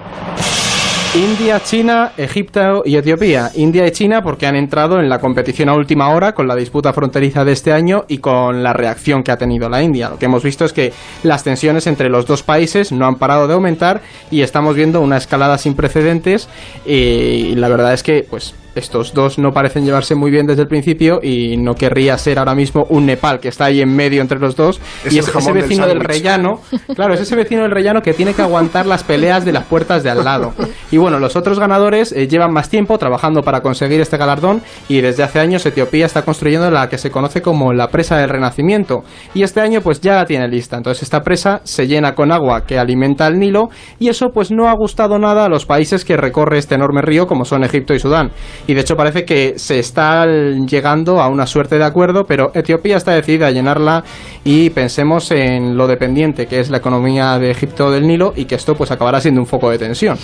India, 1.17 1.63
China, 1.63 2.11
Egipto 2.17 2.83
y 2.85 2.97
Etiopía. 2.97 3.53
India 3.55 3.87
y 3.87 3.93
China 3.93 4.21
porque 4.21 4.49
han 4.49 4.57
entrado 4.57 4.99
en 4.99 5.09
la 5.09 5.21
competición 5.21 5.69
a 5.69 5.75
última 5.75 6.09
hora 6.09 6.35
con 6.35 6.49
la 6.49 6.57
disputa 6.57 6.93
fronteriza 6.93 7.45
de 7.45 7.53
este 7.53 7.73
año 7.73 8.05
y 8.09 8.19
con 8.19 8.65
la 8.65 8.73
reacción 8.73 9.23
que 9.23 9.31
ha 9.31 9.39
tenido 9.39 9.69
la 9.69 9.81
India. 9.81 10.09
Lo 10.11 10.19
que 10.19 10.25
hemos 10.25 10.43
visto 10.43 10.65
es 10.65 10.73
que 10.73 10.93
las 11.23 11.45
tensiones 11.45 11.87
entre 11.87 12.09
los 12.09 12.27
dos 12.27 12.43
países 12.43 12.91
no 12.91 13.07
han 13.07 13.15
parado 13.15 13.47
de 13.47 13.55
aumentar 13.55 14.01
y 14.33 14.43
estamos 14.43 14.75
viendo 14.75 15.01
una 15.03 15.17
escalada 15.17 15.57
sin 15.57 15.75
precedentes 15.75 16.49
y 16.85 17.55
la 17.55 17.69
verdad 17.69 17.95
es 17.95 18.03
que 18.03 18.27
pues 18.29 18.53
estos 18.75 19.15
dos 19.15 19.39
no 19.39 19.53
parecen 19.53 19.85
llevarse 19.85 20.15
muy 20.15 20.31
bien 20.31 20.47
desde 20.47 20.63
el 20.63 20.69
principio 20.69 21.21
y 21.23 21.57
no 21.57 21.75
querría 21.75 22.17
ser 22.19 22.39
ahora 22.39 22.55
mismo 22.55 22.87
un 22.89 23.07
Nepal 23.07 23.41
que 23.41 23.49
está 23.49 23.67
ahí 23.67 23.81
en 23.81 23.95
medio 23.95 24.21
entre 24.21 24.39
los 24.39 24.57
dos 24.57 24.81
y 25.11 25.19
es 25.19 25.29
ese 25.29 25.53
vecino 25.53 25.87
del, 25.87 26.01
rellano, 26.01 26.61
claro, 26.95 27.15
es 27.15 27.21
ese 27.21 27.37
vecino 27.37 27.63
del 27.63 27.71
rellano 27.71 28.03
que 28.03 28.15
tiene 28.15 28.35
que 28.35 28.43
aguantar 28.43 28.87
las 28.87 29.05
peleas 29.05 29.45
de 29.45 29.53
las 29.53 29.65
puertas 29.65 30.03
de 30.03 30.11
al 30.11 30.25
lado. 30.25 30.53
Y 30.91 30.97
bueno, 30.97 31.19
los 31.19 31.37
otros 31.37 31.59
ganadores 31.59 32.13
eh, 32.13 32.29
llevan 32.29 32.53
más 32.53 32.69
tiempo 32.69 32.99
trabajando 32.99 33.43
para 33.43 33.61
conseguir 33.61 34.01
este 34.01 34.17
galardón 34.17 34.63
y 34.89 35.01
desde 35.01 35.23
hace 35.23 35.41
años 35.41 35.65
Etiopía 35.67 36.07
está 36.07 36.23
construyendo 36.23 36.71
la 36.71 36.89
que 36.89 36.99
se 36.99 37.11
conoce 37.11 37.43
como 37.43 37.73
la 37.73 37.89
presa 37.89 38.17
del 38.19 38.31
Renacimiento 38.31 39.05
y 39.35 39.43
este 39.43 39.61
año 39.61 39.81
pues 39.81 40.01
ya 40.01 40.15
la 40.17 40.27
tiene 40.27 40.49
lista. 40.49 40.77
Entonces 40.77 41.03
esta 41.03 41.23
presa 41.23 41.61
se 41.65 41.87
llena 41.87 42.15
con 42.15 42.33
agua 42.33 42.65
que 42.67 42.79
alimenta 42.79 43.27
el 43.27 43.39
Nilo 43.39 43.69
y 43.99 44.09
eso 44.09 44.31
pues 44.33 44.51
no 44.51 44.69
ha 44.69 44.75
gustado 44.75 45.19
nada 45.19 45.45
a 45.45 45.49
los 45.49 45.67
países 45.67 46.05
que 46.05 46.17
recorre 46.17 46.59
este 46.59 46.75
enorme 46.75 47.03
río 47.03 47.27
como 47.27 47.45
son 47.45 47.65
Egipto 47.65 47.95
y 47.95 47.99
Sudán 47.99 48.31
y 48.67 48.75
de 48.75 48.81
hecho 48.81 48.97
parece 48.97 49.25
que 49.25 49.55
se 49.59 49.79
está 49.79 50.27
llegando 50.27 51.21
a 51.21 51.29
una 51.29 51.47
suerte 51.47 51.79
de 51.79 51.85
acuerdo, 51.85 52.27
pero 52.27 52.51
Etiopía 52.55 52.97
está 52.97 53.13
decidida 53.13 53.49
a 53.49 53.51
llenarla 53.51 54.05
y 54.45 54.71
pensemos 54.71 55.31
en 55.31 55.77
lo 55.77 55.87
dependiente 55.87 56.47
que 56.47 56.61
es 56.61 56.71
la 56.71 56.79
economía 56.79 57.39
de 57.39 57.51
Egipto 57.51 57.91
del 57.91 58.07
Nilo 58.07 58.33
y 58.37 58.47
que 58.47 58.55
esto 58.55 58.75
pues 58.75 58.91
acabará 58.91 59.21
siendo 59.21 59.41
un 59.41 59.47
foco 59.47 59.71
de 59.71 59.79
tensión. 59.79 60.19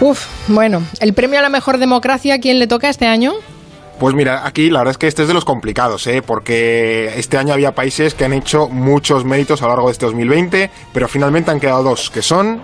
Uf, 0.00 0.26
bueno, 0.48 0.82
el 1.00 1.14
premio 1.14 1.38
a 1.38 1.42
la 1.42 1.48
mejor 1.48 1.78
democracia, 1.78 2.34
¿a 2.34 2.38
quién 2.38 2.58
le 2.58 2.66
toca 2.66 2.88
este 2.88 3.06
año? 3.06 3.32
Pues 3.98 4.14
mira, 4.14 4.46
aquí 4.46 4.70
la 4.70 4.78
verdad 4.78 4.92
es 4.92 4.98
que 4.98 5.06
este 5.08 5.22
es 5.22 5.28
de 5.28 5.34
los 5.34 5.44
complicados, 5.44 6.06
¿eh? 6.06 6.22
porque 6.22 7.12
este 7.18 7.36
año 7.36 7.52
había 7.52 7.74
países 7.74 8.14
que 8.14 8.24
han 8.24 8.32
hecho 8.32 8.66
muchos 8.68 9.26
méritos 9.26 9.60
a 9.60 9.66
lo 9.66 9.72
largo 9.72 9.88
de 9.88 9.92
este 9.92 10.06
2020, 10.06 10.70
pero 10.94 11.06
finalmente 11.06 11.50
han 11.50 11.60
quedado 11.60 11.82
dos, 11.82 12.08
que 12.08 12.22
son 12.22 12.62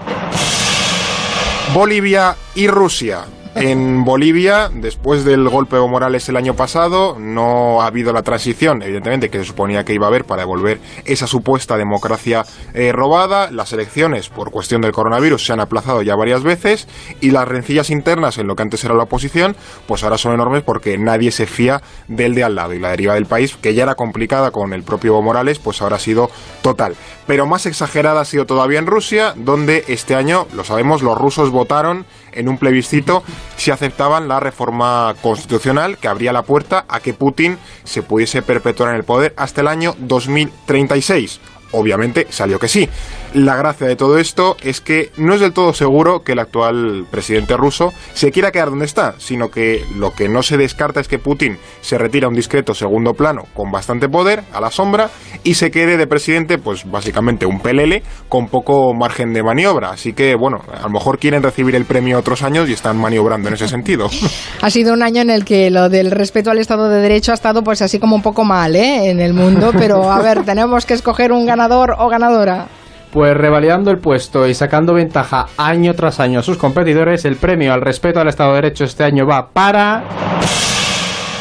Bolivia 1.75 2.35
y 2.55 2.69
Rusia. 2.69 3.27
En 3.59 4.05
Bolivia, 4.05 4.69
después 4.71 5.25
del 5.25 5.49
golpe 5.49 5.77
de 5.77 5.89
Morales 5.89 6.29
el 6.29 6.37
año 6.37 6.55
pasado, 6.55 7.17
no 7.19 7.81
ha 7.81 7.87
habido 7.87 8.13
la 8.13 8.23
transición, 8.23 8.83
evidentemente, 8.83 9.31
que 9.31 9.39
se 9.39 9.45
suponía 9.45 9.83
que 9.83 9.95
iba 9.95 10.05
a 10.05 10.09
haber 10.09 10.27
para 10.27 10.43
devolver 10.43 10.79
esa 11.07 11.27
supuesta 11.27 11.79
democracia 11.79 12.45
eh, 12.75 12.93
robada. 12.93 13.51
Las 13.51 13.73
elecciones, 13.73 14.29
por 14.29 14.51
cuestión 14.51 14.83
del 14.83 14.93
coronavirus, 14.93 15.47
se 15.47 15.55
han 15.55 15.61
aplazado 15.61 16.03
ya 16.03 16.15
varias 16.17 16.43
veces 16.43 16.87
y 17.23 17.31
las 17.31 17.49
rencillas 17.49 17.89
internas 17.89 18.37
en 18.37 18.47
lo 18.47 18.57
que 18.57 18.63
antes 18.63 18.85
era 18.85 18.95
la 18.95 19.05
oposición, 19.05 19.57
pues 19.87 20.05
ahora 20.05 20.19
son 20.19 20.35
enormes 20.35 20.63
porque 20.63 20.99
nadie 20.99 21.31
se 21.31 21.47
fía 21.47 21.81
del 22.09 22.35
de 22.35 22.45
al 22.45 22.57
lado. 22.57 22.75
Y 22.75 22.79
la 22.79 22.91
deriva 22.91 23.15
del 23.15 23.25
país, 23.25 23.57
que 23.57 23.73
ya 23.73 23.85
era 23.85 23.95
complicada 23.95 24.51
con 24.51 24.75
el 24.75 24.83
propio 24.83 25.13
Evo 25.13 25.23
Morales, 25.23 25.61
pues 25.61 25.81
ahora 25.81 25.97
ha 25.97 26.01
sido 26.01 26.31
total. 26.61 26.95
Pero 27.27 27.47
más 27.47 27.65
exagerada 27.65 28.21
ha 28.21 28.27
sido 28.27 28.45
todavía 28.45 28.81
en 28.81 28.87
Rusia, 28.87 29.33
donde 29.35 29.85
este 29.89 30.15
año, 30.15 30.47
lo 30.53 30.63
sabemos, 30.63 31.01
los 31.01 31.17
rusos 31.17 31.49
votaron 31.49 32.05
en 32.37 32.49
un 32.49 32.59
plebiscito 32.59 33.23
si 33.57 33.71
aceptaban 33.71 34.29
la 34.29 34.41
reforma 34.41 35.15
constitucional 35.23 35.99
que 35.99 36.09
abría 36.09 36.33
la 36.33 36.43
puerta 36.43 36.85
a 36.89 37.01
que 37.01 37.15
Putin 37.15 37.59
se 37.85 38.03
pudiese 38.03 38.43
perpetuar 38.43 38.91
en 38.91 38.97
el 38.97 39.05
poder 39.05 39.35
hasta 39.37 39.61
el 39.61 39.69
año 39.69 39.95
2036. 39.99 41.41
Obviamente 41.73 42.27
salió 42.31 42.59
que 42.59 42.69
sí. 42.69 42.89
La 43.35 43.57
gracia 43.57 43.87
de 43.87 43.97
todo 43.97 44.19
esto 44.19 44.57
es 44.63 44.81
que 44.81 45.11
no 45.19 45.35
es 45.35 45.41
del 45.41 45.53
todo 45.53 45.75
seguro 45.75 46.23
que 46.23 46.33
el 46.33 46.39
actual 46.39 47.07
presidente 47.11 47.57
ruso 47.57 47.93
se 48.15 48.31
quiera 48.31 48.51
quedar 48.51 48.71
donde 48.71 48.87
está, 48.87 49.15
sino 49.19 49.51
que 49.51 49.85
lo 49.97 50.15
que 50.15 50.29
no 50.29 50.43
se 50.43 50.57
descarta 50.57 51.01
es 51.01 51.09
que 51.09 51.19
Putin 51.19 51.59
se 51.81 51.99
retire 51.99 52.27
a 52.27 52.29
un 52.29 52.35
discreto 52.35 52.73
segundo 52.73 53.13
plano 53.15 53.43
con 53.53 53.71
bastante 53.71 54.09
poder, 54.09 54.45
a 54.53 54.61
la 54.61 54.71
sombra, 54.71 55.11
y 55.45 55.55
se 55.55 55.71
quede 55.71 55.97
de 55.97 56.07
presidente, 56.07 56.59
pues 56.59 56.91
básicamente 56.91 57.47
un 57.47 57.61
pelele 57.61 58.03
con 58.29 58.49
poco 58.49 58.95
margen 58.95 59.33
de 59.33 59.43
maniobra. 59.43 59.91
Así 59.91 60.13
que, 60.13 60.35
bueno, 60.35 60.63
a 60.73 60.83
lo 60.83 60.91
mejor 60.91 61.19
quieren 61.19 61.43
recibir 61.43 61.75
el 61.75 61.85
premio 61.85 62.19
otros 62.19 62.43
años 62.43 62.69
y 62.69 62.73
están 62.73 62.97
maniobrando 62.97 63.49
en 63.49 63.55
ese 63.55 63.69
sentido. 63.69 64.09
Ha 64.63 64.71
sido 64.71 64.95
un 64.95 65.03
año 65.03 65.23
en 65.23 65.31
el 65.31 65.45
que 65.45 65.71
lo 65.71 65.89
del 65.89 66.11
respeto 66.11 66.51
al 66.51 66.59
Estado 66.59 66.89
de 66.89 67.01
Derecho 67.01 67.31
ha 67.31 67.35
estado 67.35 67.63
pues 67.63 67.83
así 67.83 67.99
como 67.99 68.17
un 68.17 68.23
poco 68.23 68.45
mal 68.45 68.75
¿eh? 68.75 69.11
en 69.11 69.21
el 69.21 69.33
mundo, 69.33 69.73
pero 69.77 70.11
a 70.11 70.21
ver, 70.21 70.45
tenemos 70.45 70.87
que 70.87 70.95
escoger 70.95 71.31
un 71.31 71.47
ganador 71.57 71.97
o 71.99 72.09
ganadora. 72.09 72.67
Pues 73.11 73.35
revalidando 73.35 73.91
el 73.91 73.99
puesto 73.99 74.47
y 74.47 74.53
sacando 74.53 74.93
ventaja 74.93 75.47
año 75.57 75.95
tras 75.95 76.21
año 76.21 76.41
a 76.41 76.43
sus 76.43 76.59
competidores, 76.59 77.25
el 77.25 77.37
premio 77.37 77.73
al 77.73 77.81
respeto 77.81 78.21
al 78.21 78.29
Estado 78.29 78.51
de 78.51 78.57
Derecho 78.57 78.85
este 78.85 79.05
año 79.05 79.27
va 79.27 79.49
para... 79.49 80.05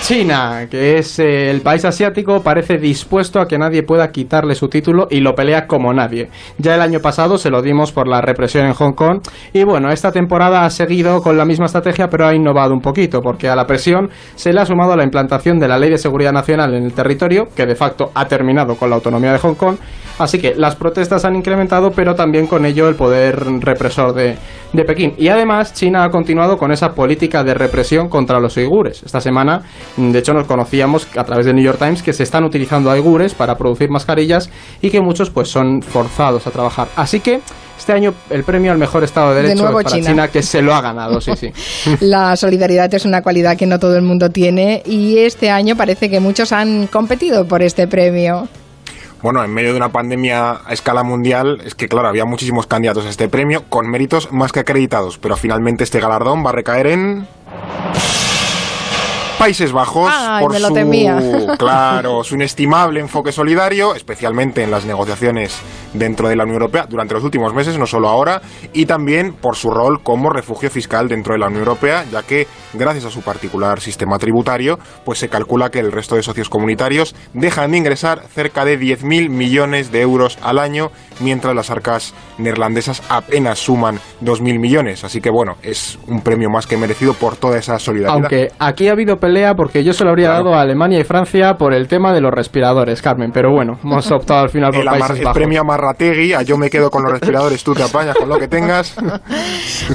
China, 0.08 0.68
que 0.70 1.00
es 1.00 1.18
eh, 1.18 1.50
el 1.50 1.62
país 1.62 1.84
asiático, 1.84 2.44
parece 2.44 2.78
dispuesto 2.78 3.40
a 3.40 3.48
que 3.48 3.58
nadie 3.58 3.82
pueda 3.82 4.12
quitarle 4.12 4.54
su 4.54 4.68
título 4.68 5.08
y 5.10 5.20
lo 5.20 5.34
pelea 5.34 5.66
como 5.66 5.92
nadie. 5.94 6.30
Ya 6.60 6.76
el 6.76 6.82
año 6.82 7.00
pasado 7.00 7.40
se 7.40 7.50
lo 7.50 7.64
dimos 7.64 7.92
por 7.92 8.08
la 8.08 8.22
represión 8.22 8.68
en 8.68 8.74
Hong 8.74 8.94
Kong 8.94 9.22
y 9.52 9.64
bueno, 9.64 9.90
esta 9.90 10.12
temporada 10.12 10.64
ha 10.64 10.70
seguido 10.70 11.24
con 11.24 11.38
la 11.38 11.46
misma 11.46 11.66
estrategia 11.66 12.08
pero 12.08 12.28
ha 12.28 12.36
innovado 12.36 12.72
un 12.72 12.82
poquito 12.82 13.22
porque 13.22 13.50
a 13.50 13.56
la 13.56 13.66
presión 13.66 14.12
se 14.36 14.54
le 14.54 14.62
ha 14.62 14.66
sumado 14.68 14.96
la 14.96 15.04
implantación 15.04 15.58
de 15.58 15.68
la 15.68 15.80
Ley 15.80 15.90
de 15.90 15.98
Seguridad 15.98 16.34
Nacional 16.34 16.76
en 16.76 16.84
el 16.84 16.94
territorio, 16.94 17.48
que 17.56 17.66
de 17.66 17.76
facto 17.76 18.12
ha 18.14 18.28
terminado 18.28 18.76
con 18.76 18.92
la 18.92 18.98
autonomía 18.98 19.32
de 19.32 19.40
Hong 19.40 19.56
Kong. 19.56 19.78
Así 20.18 20.40
que 20.40 20.56
las 20.56 20.76
protestas 20.76 21.26
han 21.26 21.36
incrementado, 21.36 21.92
pero 21.92 22.16
también 22.16 22.48
con 22.48 22.66
ello 22.66 22.88
el 22.88 22.96
poder 22.96 23.44
represor 23.60 24.14
de, 24.14 24.38
de 24.74 24.84
Pekín. 24.84 25.14
Y 25.18 25.28
además, 25.28 25.74
China 25.74 26.04
ha 26.04 26.10
continuado 26.10 26.58
con 26.58 26.72
esa 26.72 26.94
política 26.94 27.44
de 27.44 27.54
represión 27.54 28.10
contra 28.10 28.40
los 28.40 28.56
uigures. 28.58 29.04
Esta 29.04 29.20
semana 29.20 29.64
de 29.98 30.20
hecho, 30.20 30.34
nos 30.34 30.48
conocíamos 30.48 31.08
a 31.18 31.24
través 31.24 31.46
del 31.46 31.56
New 31.56 31.64
York 31.64 31.80
Times 31.80 32.04
que 32.04 32.14
se 32.14 32.24
están 32.24 32.44
utilizando 32.44 32.90
aigures 32.92 33.34
para 33.34 33.56
producir 33.56 33.90
mascarillas 33.90 34.50
y 34.82 34.90
que 34.90 35.02
muchos 35.02 35.30
pues 35.30 35.50
son 35.50 35.82
forzados 35.82 36.48
a 36.48 36.52
trabajar. 36.52 36.88
Así 36.96 37.20
que 37.20 37.42
este 37.78 37.94
año 37.94 38.14
el 38.30 38.44
premio 38.44 38.72
al 38.72 38.78
mejor 38.78 39.04
Estado 39.04 39.34
de 39.34 39.44
Derecho 39.44 39.72
para 39.72 39.90
China. 39.90 40.28
que 40.28 40.42
se 40.42 40.62
lo 40.62 40.74
ha 40.74 40.82
ganado, 40.82 41.20
sí, 41.22 41.32
sí. 41.36 41.52
La 42.02 42.36
solidaridad 42.36 42.94
es 42.94 43.06
una 43.06 43.22
cualidad 43.22 43.58
que 43.58 43.66
no 43.66 43.80
todo 43.80 43.96
el 43.96 44.04
mundo 44.04 44.30
tiene 44.30 44.82
y 44.86 45.18
este 45.20 45.50
año 45.50 45.76
parece 45.76 46.10
que 46.10 46.20
muchos 46.20 46.52
han 46.52 46.88
competido 46.88 47.46
por 47.46 47.62
este 47.62 47.88
premio. 47.88 48.48
Bueno, 49.26 49.44
en 49.44 49.52
medio 49.52 49.72
de 49.72 49.78
una 49.78 49.90
pandemia 49.90 50.62
a 50.64 50.72
escala 50.72 51.02
mundial, 51.02 51.60
es 51.66 51.74
que 51.74 51.88
claro, 51.88 52.08
había 52.10 52.26
muchísimos 52.26 52.68
candidatos 52.68 53.08
a 53.08 53.10
este 53.10 53.28
premio 53.28 53.64
con 53.70 53.90
méritos 53.90 54.32
más 54.32 54.52
que 54.52 54.60
acreditados, 54.60 55.18
pero 55.18 55.36
finalmente 55.36 55.84
este 55.84 56.00
galardón 56.00 56.46
va 56.46 56.52
a 56.52 56.54
recaer 56.54 56.86
en... 56.86 57.28
Países 59.38 59.72
Bajos 59.74 60.12
por 60.40 60.56
su, 60.56 60.74
claro, 61.58 62.24
su 62.24 62.36
inestimable 62.36 63.00
enfoque 63.00 63.32
solidario, 63.32 63.94
especialmente 63.94 64.64
en 64.64 64.72
las 64.72 64.86
negociaciones 64.86 65.60
dentro 65.94 66.30
de 66.30 66.36
la 66.36 66.44
Unión 66.44 66.62
Europea 66.62 66.86
durante 66.90 67.14
los 67.14 67.24
últimos 67.24 67.54
meses, 67.54 67.78
no 67.78 67.86
solo 67.86 68.08
ahora, 68.08 68.42
y 68.74 68.86
también 68.86 69.34
por 69.34 69.56
su 69.56 69.70
rol 69.70 70.02
como 70.04 70.30
refugio 70.30 70.70
fiscal 70.70 71.08
dentro 71.08 71.34
de 71.34 71.40
la 71.40 71.48
Unión 71.48 71.62
Europea, 71.62 72.06
ya 72.12 72.24
que 72.24 72.48
gracias 72.74 73.06
a 73.06 73.12
su 73.12 73.22
particular 73.22 73.80
sistema 73.82 74.18
tributario, 74.18 74.80
pues 75.04 75.20
se 75.20 75.30
calcula 75.30 75.70
que 75.70 75.80
el 75.80 75.92
resto 75.92 76.16
de 76.16 76.24
socios 76.24 76.50
comunitarios 76.50 77.16
dejan 77.34 77.72
de 77.72 77.78
ingresar 77.78 78.22
cerca 78.28 78.66
de 78.66 78.80
10.000 78.80 79.30
millones 79.30 79.92
de 79.92 80.02
euros 80.02 80.38
al 80.42 80.60
año, 80.60 80.92
mientras 81.20 81.56
las 81.56 81.70
arcas 81.70 82.14
neerlandesas 82.38 83.02
apenas 83.10 83.60
suman 83.60 84.00
2.000 84.24 84.60
millones. 84.60 85.04
Así 85.04 85.22
que 85.22 85.30
bueno, 85.30 85.56
es 85.62 85.98
un 86.08 86.22
premio 86.22 86.50
más 86.50 86.68
que 86.68 86.78
merecido 86.78 87.14
por 87.14 87.36
toda 87.36 87.58
esa 87.58 87.80
solidaridad. 87.80 88.16
Aunque 88.16 88.52
aquí 88.60 88.88
ha 88.88 88.92
habido 88.92 89.18
pelea 89.26 89.56
porque 89.56 89.84
yo 89.84 89.92
se 89.92 90.04
lo 90.04 90.12
habría 90.12 90.30
dado 90.30 90.54
a 90.54 90.62
Alemania 90.62 91.00
y 91.00 91.04
Francia 91.04 91.56
por 91.58 91.74
el 91.74 91.88
tema 91.88 92.14
de 92.14 92.22
los 92.22 92.32
respiradores, 92.32 93.02
Carmen. 93.02 93.32
Pero 93.34 93.52
bueno, 93.52 93.80
hemos 93.84 94.12
optado 94.12 94.42
al 94.42 94.50
final 94.50 94.70
por 94.70 94.82
el, 94.82 94.86
Países 94.86 95.20
el 95.20 95.32
premio 95.34 95.62
a 95.62 95.64
Marrategui, 95.64 96.34
a 96.34 96.44
yo 96.44 96.58
me 96.58 96.70
quedo 96.70 96.92
con 96.92 97.02
los 97.02 97.12
respiradores, 97.12 97.64
tú 97.64 97.74
te 97.74 97.82
apañas 97.82 98.16
con 98.16 98.30
lo 98.30 98.38
que 98.38 98.48
tengas. 98.48 98.96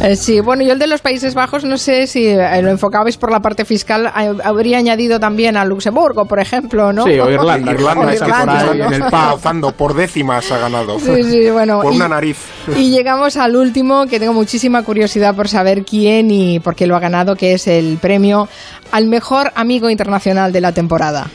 Eh, 0.02 0.14
sí, 0.14 0.40
bueno, 0.40 0.62
yo 0.62 0.72
el 0.72 0.78
de 0.78 0.86
los 0.86 1.00
Países 1.00 1.34
Bajos 1.34 1.64
no 1.64 1.76
sé 1.76 2.06
si 2.06 2.26
eh, 2.26 2.62
lo 2.62 2.70
enfocabais 2.70 3.16
por 3.16 3.32
la 3.32 3.40
parte 3.40 3.64
fiscal, 3.64 4.10
habría 4.44 4.78
añadido 4.78 5.18
también 5.18 5.56
a 5.56 5.64
Luxemburgo, 5.64 6.26
por 6.26 6.38
ejemplo, 6.38 6.92
¿no? 6.92 7.04
Sí, 7.04 7.18
o 7.18 7.30
Irlanda. 7.30 7.72
Irlanda, 7.72 8.12
es 8.12 8.22
que 8.22 8.82
en 8.82 8.92
el 8.92 9.02
pauzando 9.10 9.72
por 9.72 9.94
décimas 9.94 10.50
ha 10.52 10.58
ganado. 10.58 10.98
Sí, 11.00 11.22
sí, 11.24 11.50
bueno. 11.50 11.80
Por 11.82 11.92
una 11.92 12.08
nariz. 12.08 12.38
Y 12.76 12.90
llegamos 12.90 13.36
al 13.36 13.56
último, 13.56 14.06
que 14.06 14.20
tengo 14.20 14.32
muchísima 14.32 14.82
curiosidad 14.82 15.34
por 15.34 15.48
saber 15.48 15.84
quién 15.84 16.30
y 16.30 16.60
por 16.60 16.74
qué 16.74 16.86
lo 16.86 16.96
ha 16.96 17.00
ganado, 17.00 17.34
que 17.34 17.54
es 17.54 17.66
el 17.66 17.98
premio 18.00 18.48
al 18.92 19.06
mejor 19.06 19.19
amigo 19.54 19.90
internacional 19.90 20.52
de 20.52 20.60
la 20.60 20.72
temporada. 20.72 21.26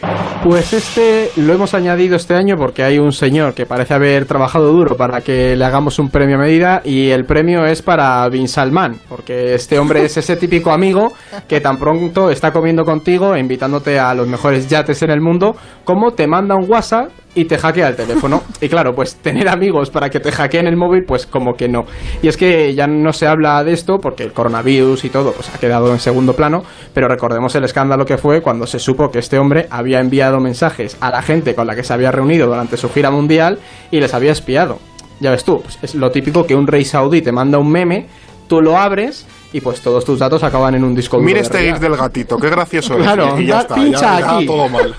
Pues 0.44 0.74
este 0.74 1.32
lo 1.38 1.54
hemos 1.54 1.74
añadido 1.74 2.16
este 2.16 2.36
año 2.36 2.56
porque 2.56 2.84
hay 2.84 3.00
un 3.00 3.12
señor 3.12 3.56
que 3.56 3.66
parece 3.66 3.96
haber 3.96 4.26
trabajado 4.26 4.72
duro 4.72 4.96
para 4.96 5.22
que 5.22 5.56
le 5.56 5.66
hagamos 5.66 5.98
un 5.98 6.10
premio 6.10 6.36
a 6.36 6.40
medida 6.40 6.82
y 6.86 7.10
el 7.10 7.26
premio 7.26 7.66
es 7.66 7.82
para 7.82 8.30
Bin 8.30 8.48
Salman, 8.48 9.00
porque 9.10 9.56
este 9.56 9.80
hombre 9.80 10.06
es 10.06 10.18
ese 10.18 10.36
típico 10.36 10.72
amigo 10.72 11.14
que 11.48 11.62
tan 11.62 11.78
pronto 11.78 12.30
está 12.30 12.52
comiendo 12.52 12.84
contigo 12.86 13.36
invitándote 13.36 13.98
a 13.98 14.14
los 14.14 14.28
mejores 14.28 14.68
yates 14.68 15.02
en 15.02 15.10
el 15.10 15.20
mundo, 15.20 15.56
como 15.84 16.12
te 16.12 16.28
manda 16.28 16.56
un 16.56 16.70
WhatsApp 16.70 17.10
y 17.36 17.46
te 17.46 17.58
hackea 17.58 17.90
el 17.90 17.96
teléfono. 17.96 18.42
Y 18.62 18.70
claro, 18.70 18.96
pues 18.96 19.16
tener 19.16 19.48
amigos 19.50 19.90
para 19.90 20.10
que 20.10 20.20
te 20.20 20.32
hackeen 20.32 20.66
el 20.66 20.78
móvil, 20.78 21.04
pues 21.04 21.28
como 21.28 21.56
que 21.56 21.68
no. 21.68 21.86
Y 22.24 22.30
es 22.30 22.38
que 22.38 22.74
ya 22.74 22.88
no 22.88 23.12
se 23.12 23.28
habla 23.28 23.64
de 23.64 23.74
esto 23.74 24.00
porque 24.00 24.24
el 24.24 24.32
coronavirus 24.32 25.04
y 25.04 25.10
todo 25.10 25.34
pues 25.34 25.54
ha 25.54 25.60
quedado 25.60 25.92
en 25.92 26.00
segundo 26.00 26.34
plano, 26.34 26.64
pero 26.94 27.08
recordemos 27.08 27.54
el 27.56 27.66
escándalo 27.66 28.06
que 28.06 28.18
fue 28.18 28.42
cuando 28.42 28.66
se 28.66 28.80
supo 28.80 29.12
que 29.12 29.20
este 29.20 29.38
hombre 29.38 29.68
había 29.70 30.00
enviado 30.00 30.40
mensajes 30.40 30.98
a 31.02 31.12
la 31.12 31.22
gente 31.22 31.54
con 31.54 31.68
la 31.68 31.76
que 31.76 31.84
se 31.84 31.94
había 31.94 32.12
reunido 32.12 32.48
durante 32.48 32.78
su 32.78 32.90
gira 32.90 33.12
mundial 33.12 33.60
y 33.92 34.00
les 34.00 34.14
había 34.14 34.32
espiado. 34.32 34.80
Ya 35.20 35.32
ves 35.32 35.44
tú, 35.44 35.62
pues 35.62 35.78
es 35.82 35.96
lo 35.96 36.12
típico 36.12 36.46
que 36.46 36.56
un 36.56 36.68
rey 36.68 36.86
saudí 36.86 37.22
te 37.22 37.32
manda 37.32 37.58
un 37.58 37.72
meme, 37.72 38.08
tú 38.48 38.62
lo 38.62 38.78
abres 38.78 39.28
y 39.54 39.62
pues 39.62 39.82
todos 39.82 40.04
tus 40.04 40.20
datos 40.20 40.44
acaban 40.44 40.76
en 40.76 40.84
un 40.84 40.94
disco 40.94 41.18
duro. 41.18 41.26
Mira 41.26 41.40
este 41.40 41.60
gif 41.60 41.80
del 41.80 41.96
gatito, 41.96 42.38
qué 42.38 42.50
gracioso 42.50 42.96
claro, 42.98 43.40
Y 43.40 43.46
ya 43.48 43.62
está, 43.62 43.76
pincha 43.76 44.18
aquí. 44.18 44.46
todo 44.46 44.68
mal. 44.70 44.94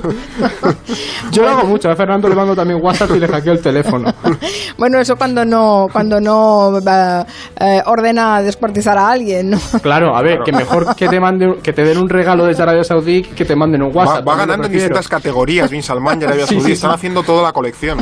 Yo 1.30 1.42
lo 1.42 1.48
hago 1.50 1.66
mucho, 1.66 1.90
a 1.90 1.96
Fernando 1.96 2.28
le 2.28 2.34
mando 2.34 2.54
también 2.54 2.80
WhatsApp 2.82 3.10
y 3.16 3.18
le 3.18 3.28
hackeo 3.28 3.52
el 3.52 3.60
teléfono. 3.60 4.12
bueno, 4.78 4.98
eso 5.00 5.16
cuando 5.16 5.44
no 5.44 5.86
cuando 5.92 6.20
no 6.20 6.78
eh, 6.78 7.82
ordena 7.86 8.42
descuartizar 8.42 8.96
a 8.96 9.10
alguien, 9.10 9.50
¿no? 9.50 9.58
Claro, 9.82 10.16
a 10.16 10.22
ver, 10.22 10.40
que 10.44 10.52
mejor 10.52 10.94
que 10.96 11.08
te 11.08 11.20
mande 11.20 11.56
que 11.62 11.72
te 11.72 11.82
den 11.84 11.98
un 11.98 12.08
regalo 12.08 12.46
desde 12.46 12.62
Arabia 12.62 12.84
Saudí 12.84 13.22
que 13.22 13.44
te 13.44 13.56
manden 13.56 13.82
un 13.82 13.94
WhatsApp. 13.94 14.26
Va, 14.26 14.36
ganando 14.36 14.66
en 14.66 14.72
distintas 14.72 15.08
categorías, 15.08 15.70
Bin 15.70 15.82
Salman 15.82 16.20
y 16.20 16.24
Arabia 16.24 16.46
Saudí, 16.46 16.72
están 16.72 16.92
haciendo 16.92 17.22
toda 17.22 17.42
la 17.42 17.52
colección. 17.52 17.98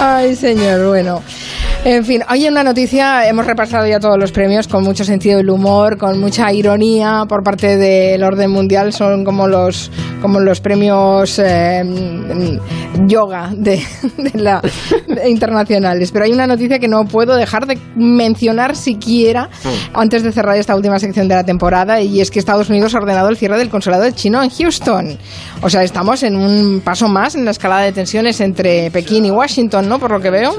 Ay, 0.00 0.36
señor, 0.36 0.86
bueno. 0.88 1.22
En 1.84 2.04
fin, 2.04 2.22
hoy 2.28 2.44
en 2.44 2.52
una 2.52 2.64
noticia 2.64 3.28
hemos 3.28 3.46
repasado 3.46 3.86
ya 3.86 4.00
todos 4.00 4.18
los 4.18 4.32
premios 4.32 4.66
con 4.66 4.82
mucho 4.82 5.04
sentido 5.04 5.38
del 5.38 5.48
humor, 5.48 5.96
con 5.96 6.18
mucha 6.20 6.52
ironía 6.52 7.24
por 7.28 7.42
parte 7.44 7.76
del 7.76 8.22
orden 8.24 8.50
mundial. 8.50 8.92
Son 8.92 9.24
como 9.24 9.46
los, 9.46 9.90
como 10.20 10.40
los 10.40 10.60
premios 10.60 11.38
eh, 11.38 11.82
yoga 13.06 13.52
de, 13.56 13.80
la, 14.34 14.60
internacionales. 15.24 16.10
Pero 16.10 16.24
hay 16.24 16.32
una 16.32 16.46
noticia 16.46 16.78
que 16.80 16.88
no 16.88 17.04
puedo 17.04 17.36
dejar 17.36 17.66
de 17.66 17.78
mencionar 17.94 18.74
siquiera 18.76 19.48
mm. 19.64 19.96
antes 19.96 20.24
de 20.24 20.32
cerrar 20.32 20.56
esta 20.56 20.74
última 20.74 20.98
sección 20.98 21.28
de 21.28 21.36
la 21.36 21.44
temporada 21.44 22.00
y 22.00 22.20
es 22.20 22.30
que 22.30 22.40
Estados 22.40 22.68
Unidos 22.68 22.94
ha 22.96 22.98
ordenado 22.98 23.28
el 23.28 23.36
cierre 23.36 23.56
del 23.56 23.70
consulado 23.70 24.10
chino 24.10 24.42
en 24.42 24.50
Houston. 24.50 25.16
O 25.62 25.70
sea, 25.70 25.84
estamos 25.84 26.24
en 26.24 26.36
un 26.36 26.80
paso 26.80 27.08
más 27.08 27.36
en 27.36 27.44
la 27.44 27.52
escalada 27.52 27.82
de 27.82 27.92
tensiones 27.92 28.40
entre 28.40 28.90
Pekín 28.90 29.24
y 29.26 29.30
Washington, 29.30 29.88
¿no? 29.88 29.98
Por 29.98 30.10
lo 30.10 30.20
que 30.20 30.30
veo. 30.30 30.54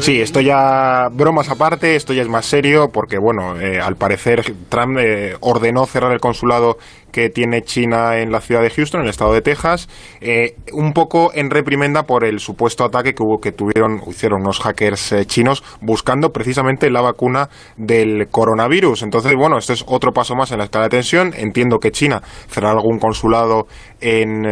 Sí, 0.00 0.20
esto 0.20 0.40
ya, 0.44 1.08
bromas 1.12 1.48
aparte, 1.48 1.96
esto 1.96 2.12
ya 2.12 2.22
es 2.22 2.28
más 2.28 2.46
serio 2.46 2.90
porque, 2.90 3.18
bueno, 3.18 3.60
eh, 3.60 3.80
al 3.80 3.96
parecer 3.96 4.54
Trump 4.68 4.98
eh, 4.98 5.36
ordenó 5.40 5.86
cerrar 5.86 6.12
el 6.12 6.20
consulado 6.20 6.78
que 7.14 7.30
tiene 7.30 7.62
China 7.62 8.18
en 8.18 8.32
la 8.32 8.40
ciudad 8.40 8.60
de 8.60 8.70
Houston, 8.70 9.02
en 9.02 9.04
el 9.04 9.10
estado 9.10 9.32
de 9.32 9.40
Texas, 9.40 9.88
eh, 10.20 10.56
un 10.72 10.92
poco 10.92 11.30
en 11.32 11.48
reprimenda 11.48 12.02
por 12.02 12.24
el 12.24 12.40
supuesto 12.40 12.84
ataque 12.84 13.14
que 13.14 13.22
hubo 13.22 13.38
que 13.38 13.52
tuvieron 13.52 14.00
hicieron 14.08 14.40
unos 14.40 14.58
hackers 14.58 15.14
chinos 15.26 15.62
buscando 15.80 16.30
precisamente 16.30 16.90
la 16.90 17.02
vacuna 17.02 17.48
del 17.76 18.26
coronavirus. 18.32 19.04
Entonces, 19.04 19.32
bueno, 19.36 19.58
este 19.58 19.74
es 19.74 19.84
otro 19.86 20.10
paso 20.10 20.34
más 20.34 20.50
en 20.50 20.58
la 20.58 20.64
escala 20.64 20.86
de 20.86 20.90
tensión. 20.90 21.32
Entiendo 21.36 21.78
que 21.78 21.92
China 21.92 22.20
cerrará 22.48 22.72
algún 22.72 22.98
consulado 22.98 23.68
en 24.00 24.42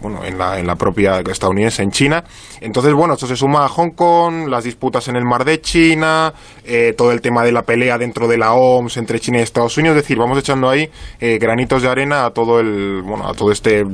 bueno, 0.00 0.24
en 0.24 0.38
la, 0.38 0.58
en 0.58 0.66
la 0.66 0.76
propia 0.76 1.20
estadounidense 1.20 1.82
en 1.82 1.90
China. 1.90 2.24
Entonces, 2.60 2.94
bueno, 2.94 3.14
esto 3.14 3.26
se 3.26 3.36
suma 3.36 3.64
a 3.64 3.68
Hong 3.68 3.90
Kong, 3.90 4.48
las 4.48 4.64
disputas 4.64 5.08
en 5.08 5.16
el 5.16 5.24
mar 5.24 5.44
de 5.44 5.60
China, 5.60 6.32
eh, 6.64 6.94
todo 6.96 7.12
el 7.12 7.20
tema 7.20 7.44
de 7.44 7.52
la 7.52 7.62
pelea 7.62 7.98
dentro 7.98 8.28
de 8.28 8.38
la 8.38 8.54
OMS 8.54 8.96
entre 8.96 9.20
China 9.20 9.38
y 9.38 9.42
Estados 9.42 9.76
Unidos, 9.76 9.96
es 9.96 10.02
decir, 10.04 10.18
vamos 10.18 10.38
echando 10.38 10.68
ahí 10.68 10.88
eh, 11.20 11.38
granitos 11.38 11.82
de 11.82 11.88
arena 11.88 11.97
a 12.12 12.30
todo 12.30 12.60
el, 12.60 13.02
bueno, 13.02 13.26
a 13.26 13.34
todo 13.34 13.50
este 13.50 13.84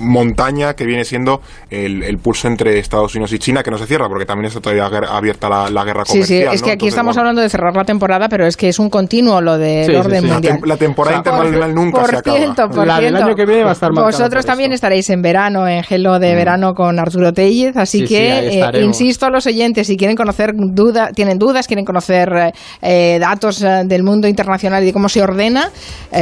montaña 0.00 0.74
que 0.74 0.84
viene 0.84 1.04
siendo 1.04 1.40
el, 1.70 2.18
pulso 2.18 2.48
entre 2.48 2.78
Estados 2.78 3.14
Unidos 3.14 3.32
y 3.32 3.38
China, 3.38 3.62
que 3.62 3.70
no 3.70 3.78
se 3.78 3.86
cierra, 3.86 4.08
porque 4.08 4.26
también 4.26 4.46
está 4.46 4.60
todavía 4.60 4.86
abierta 4.86 5.48
la, 5.48 5.84
guerra 5.84 6.04
comercial. 6.04 6.24
Sí, 6.24 6.24
sí, 6.24 6.54
es 6.54 6.62
que 6.62 6.72
aquí 6.72 6.88
estamos 6.88 7.16
hablando 7.16 7.40
de 7.40 7.48
cerrar 7.48 7.74
la 7.74 7.84
temporada, 7.84 8.28
pero 8.28 8.46
es 8.46 8.56
que 8.56 8.68
es 8.68 8.78
un 8.78 8.90
continuo 8.90 9.40
lo 9.40 9.58
del 9.58 9.94
orden 9.96 10.26
mundial. 10.26 10.60
La, 10.64 10.76
temporada 10.76 11.18
internacional 11.18 11.74
nunca 11.74 12.04
se 12.06 12.16
acaba. 12.16 12.68
Por 12.68 12.86
la 12.86 13.00
del 13.00 13.16
año 13.16 13.34
que 13.34 13.46
viene 13.46 13.64
va 13.64 13.70
a 13.70 13.72
estar 13.72 13.92
Vosotros 13.92 14.44
también 14.44 14.72
estaréis 14.72 15.08
en 15.10 15.22
verano, 15.22 15.66
en 15.66 15.82
Gelo 15.82 16.18
de 16.18 16.32
mm. 16.32 16.36
verano 16.36 16.74
con 16.74 16.98
Arturo 16.98 17.32
Tellez, 17.32 17.76
así 17.76 18.04
que 18.04 18.60
eh, 18.60 18.82
insisto 18.82 19.26
a 19.26 19.30
los 19.30 19.46
oyentes, 19.46 19.86
si 19.86 19.96
quieren 19.96 20.16
conocer 20.16 20.52
duda, 20.54 21.10
tienen 21.12 21.38
dudas, 21.38 21.66
quieren 21.66 21.84
conocer 21.84 22.52
eh, 22.82 23.18
datos 23.20 23.62
eh, 23.62 23.82
del 23.84 24.02
mundo 24.02 24.28
internacional 24.28 24.82
y 24.82 24.86
de 24.86 24.92
cómo 24.92 25.08
se 25.08 25.22
ordena, 25.22 25.70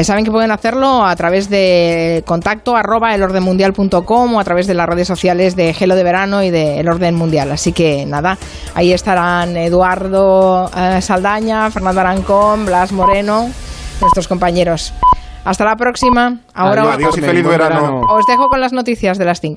saben 0.03 0.25
que 0.25 0.31
pueden 0.31 0.51
hacerlo 0.51 1.05
a 1.05 1.15
través 1.17 1.49
de 1.51 2.23
contacto 2.27 2.77
arroba 2.77 3.15
el 3.15 3.23
orden 3.23 3.43
mundial 3.43 3.66
o 3.77 4.41
a 4.41 4.45
través 4.45 4.67
de 4.67 4.75
las 4.75 4.87
redes 4.87 5.09
sociales 5.09 5.57
de 5.57 5.73
Gelo 5.75 5.95
de 5.95 6.03
Verano 6.03 6.43
y 6.43 6.51
de 6.51 6.81
El 6.81 6.89
Orden 6.89 7.15
Mundial. 7.15 7.51
Así 7.53 7.73
que 7.73 8.07
nada, 8.07 8.39
ahí 8.75 8.93
estarán 8.93 9.57
Eduardo 9.57 10.71
eh, 10.77 11.01
Saldaña, 11.01 11.71
Fernando 11.71 12.01
Arancón, 12.01 12.67
Blas 12.67 12.93
Moreno, 12.93 13.51
nuestros 14.01 14.29
compañeros. 14.29 14.93
Hasta 15.47 15.65
la 15.65 15.77
próxima. 15.77 16.39
Ahora 16.55 16.95
Adiós, 16.95 17.17
y 17.17 17.21
feliz 17.21 17.47
verano. 17.47 18.01
Os 18.11 18.27
dejo 18.27 18.49
con 18.49 18.61
las 18.61 18.73
noticias 18.73 19.17
de 19.17 19.25
las 19.25 19.41
5. 19.41 19.45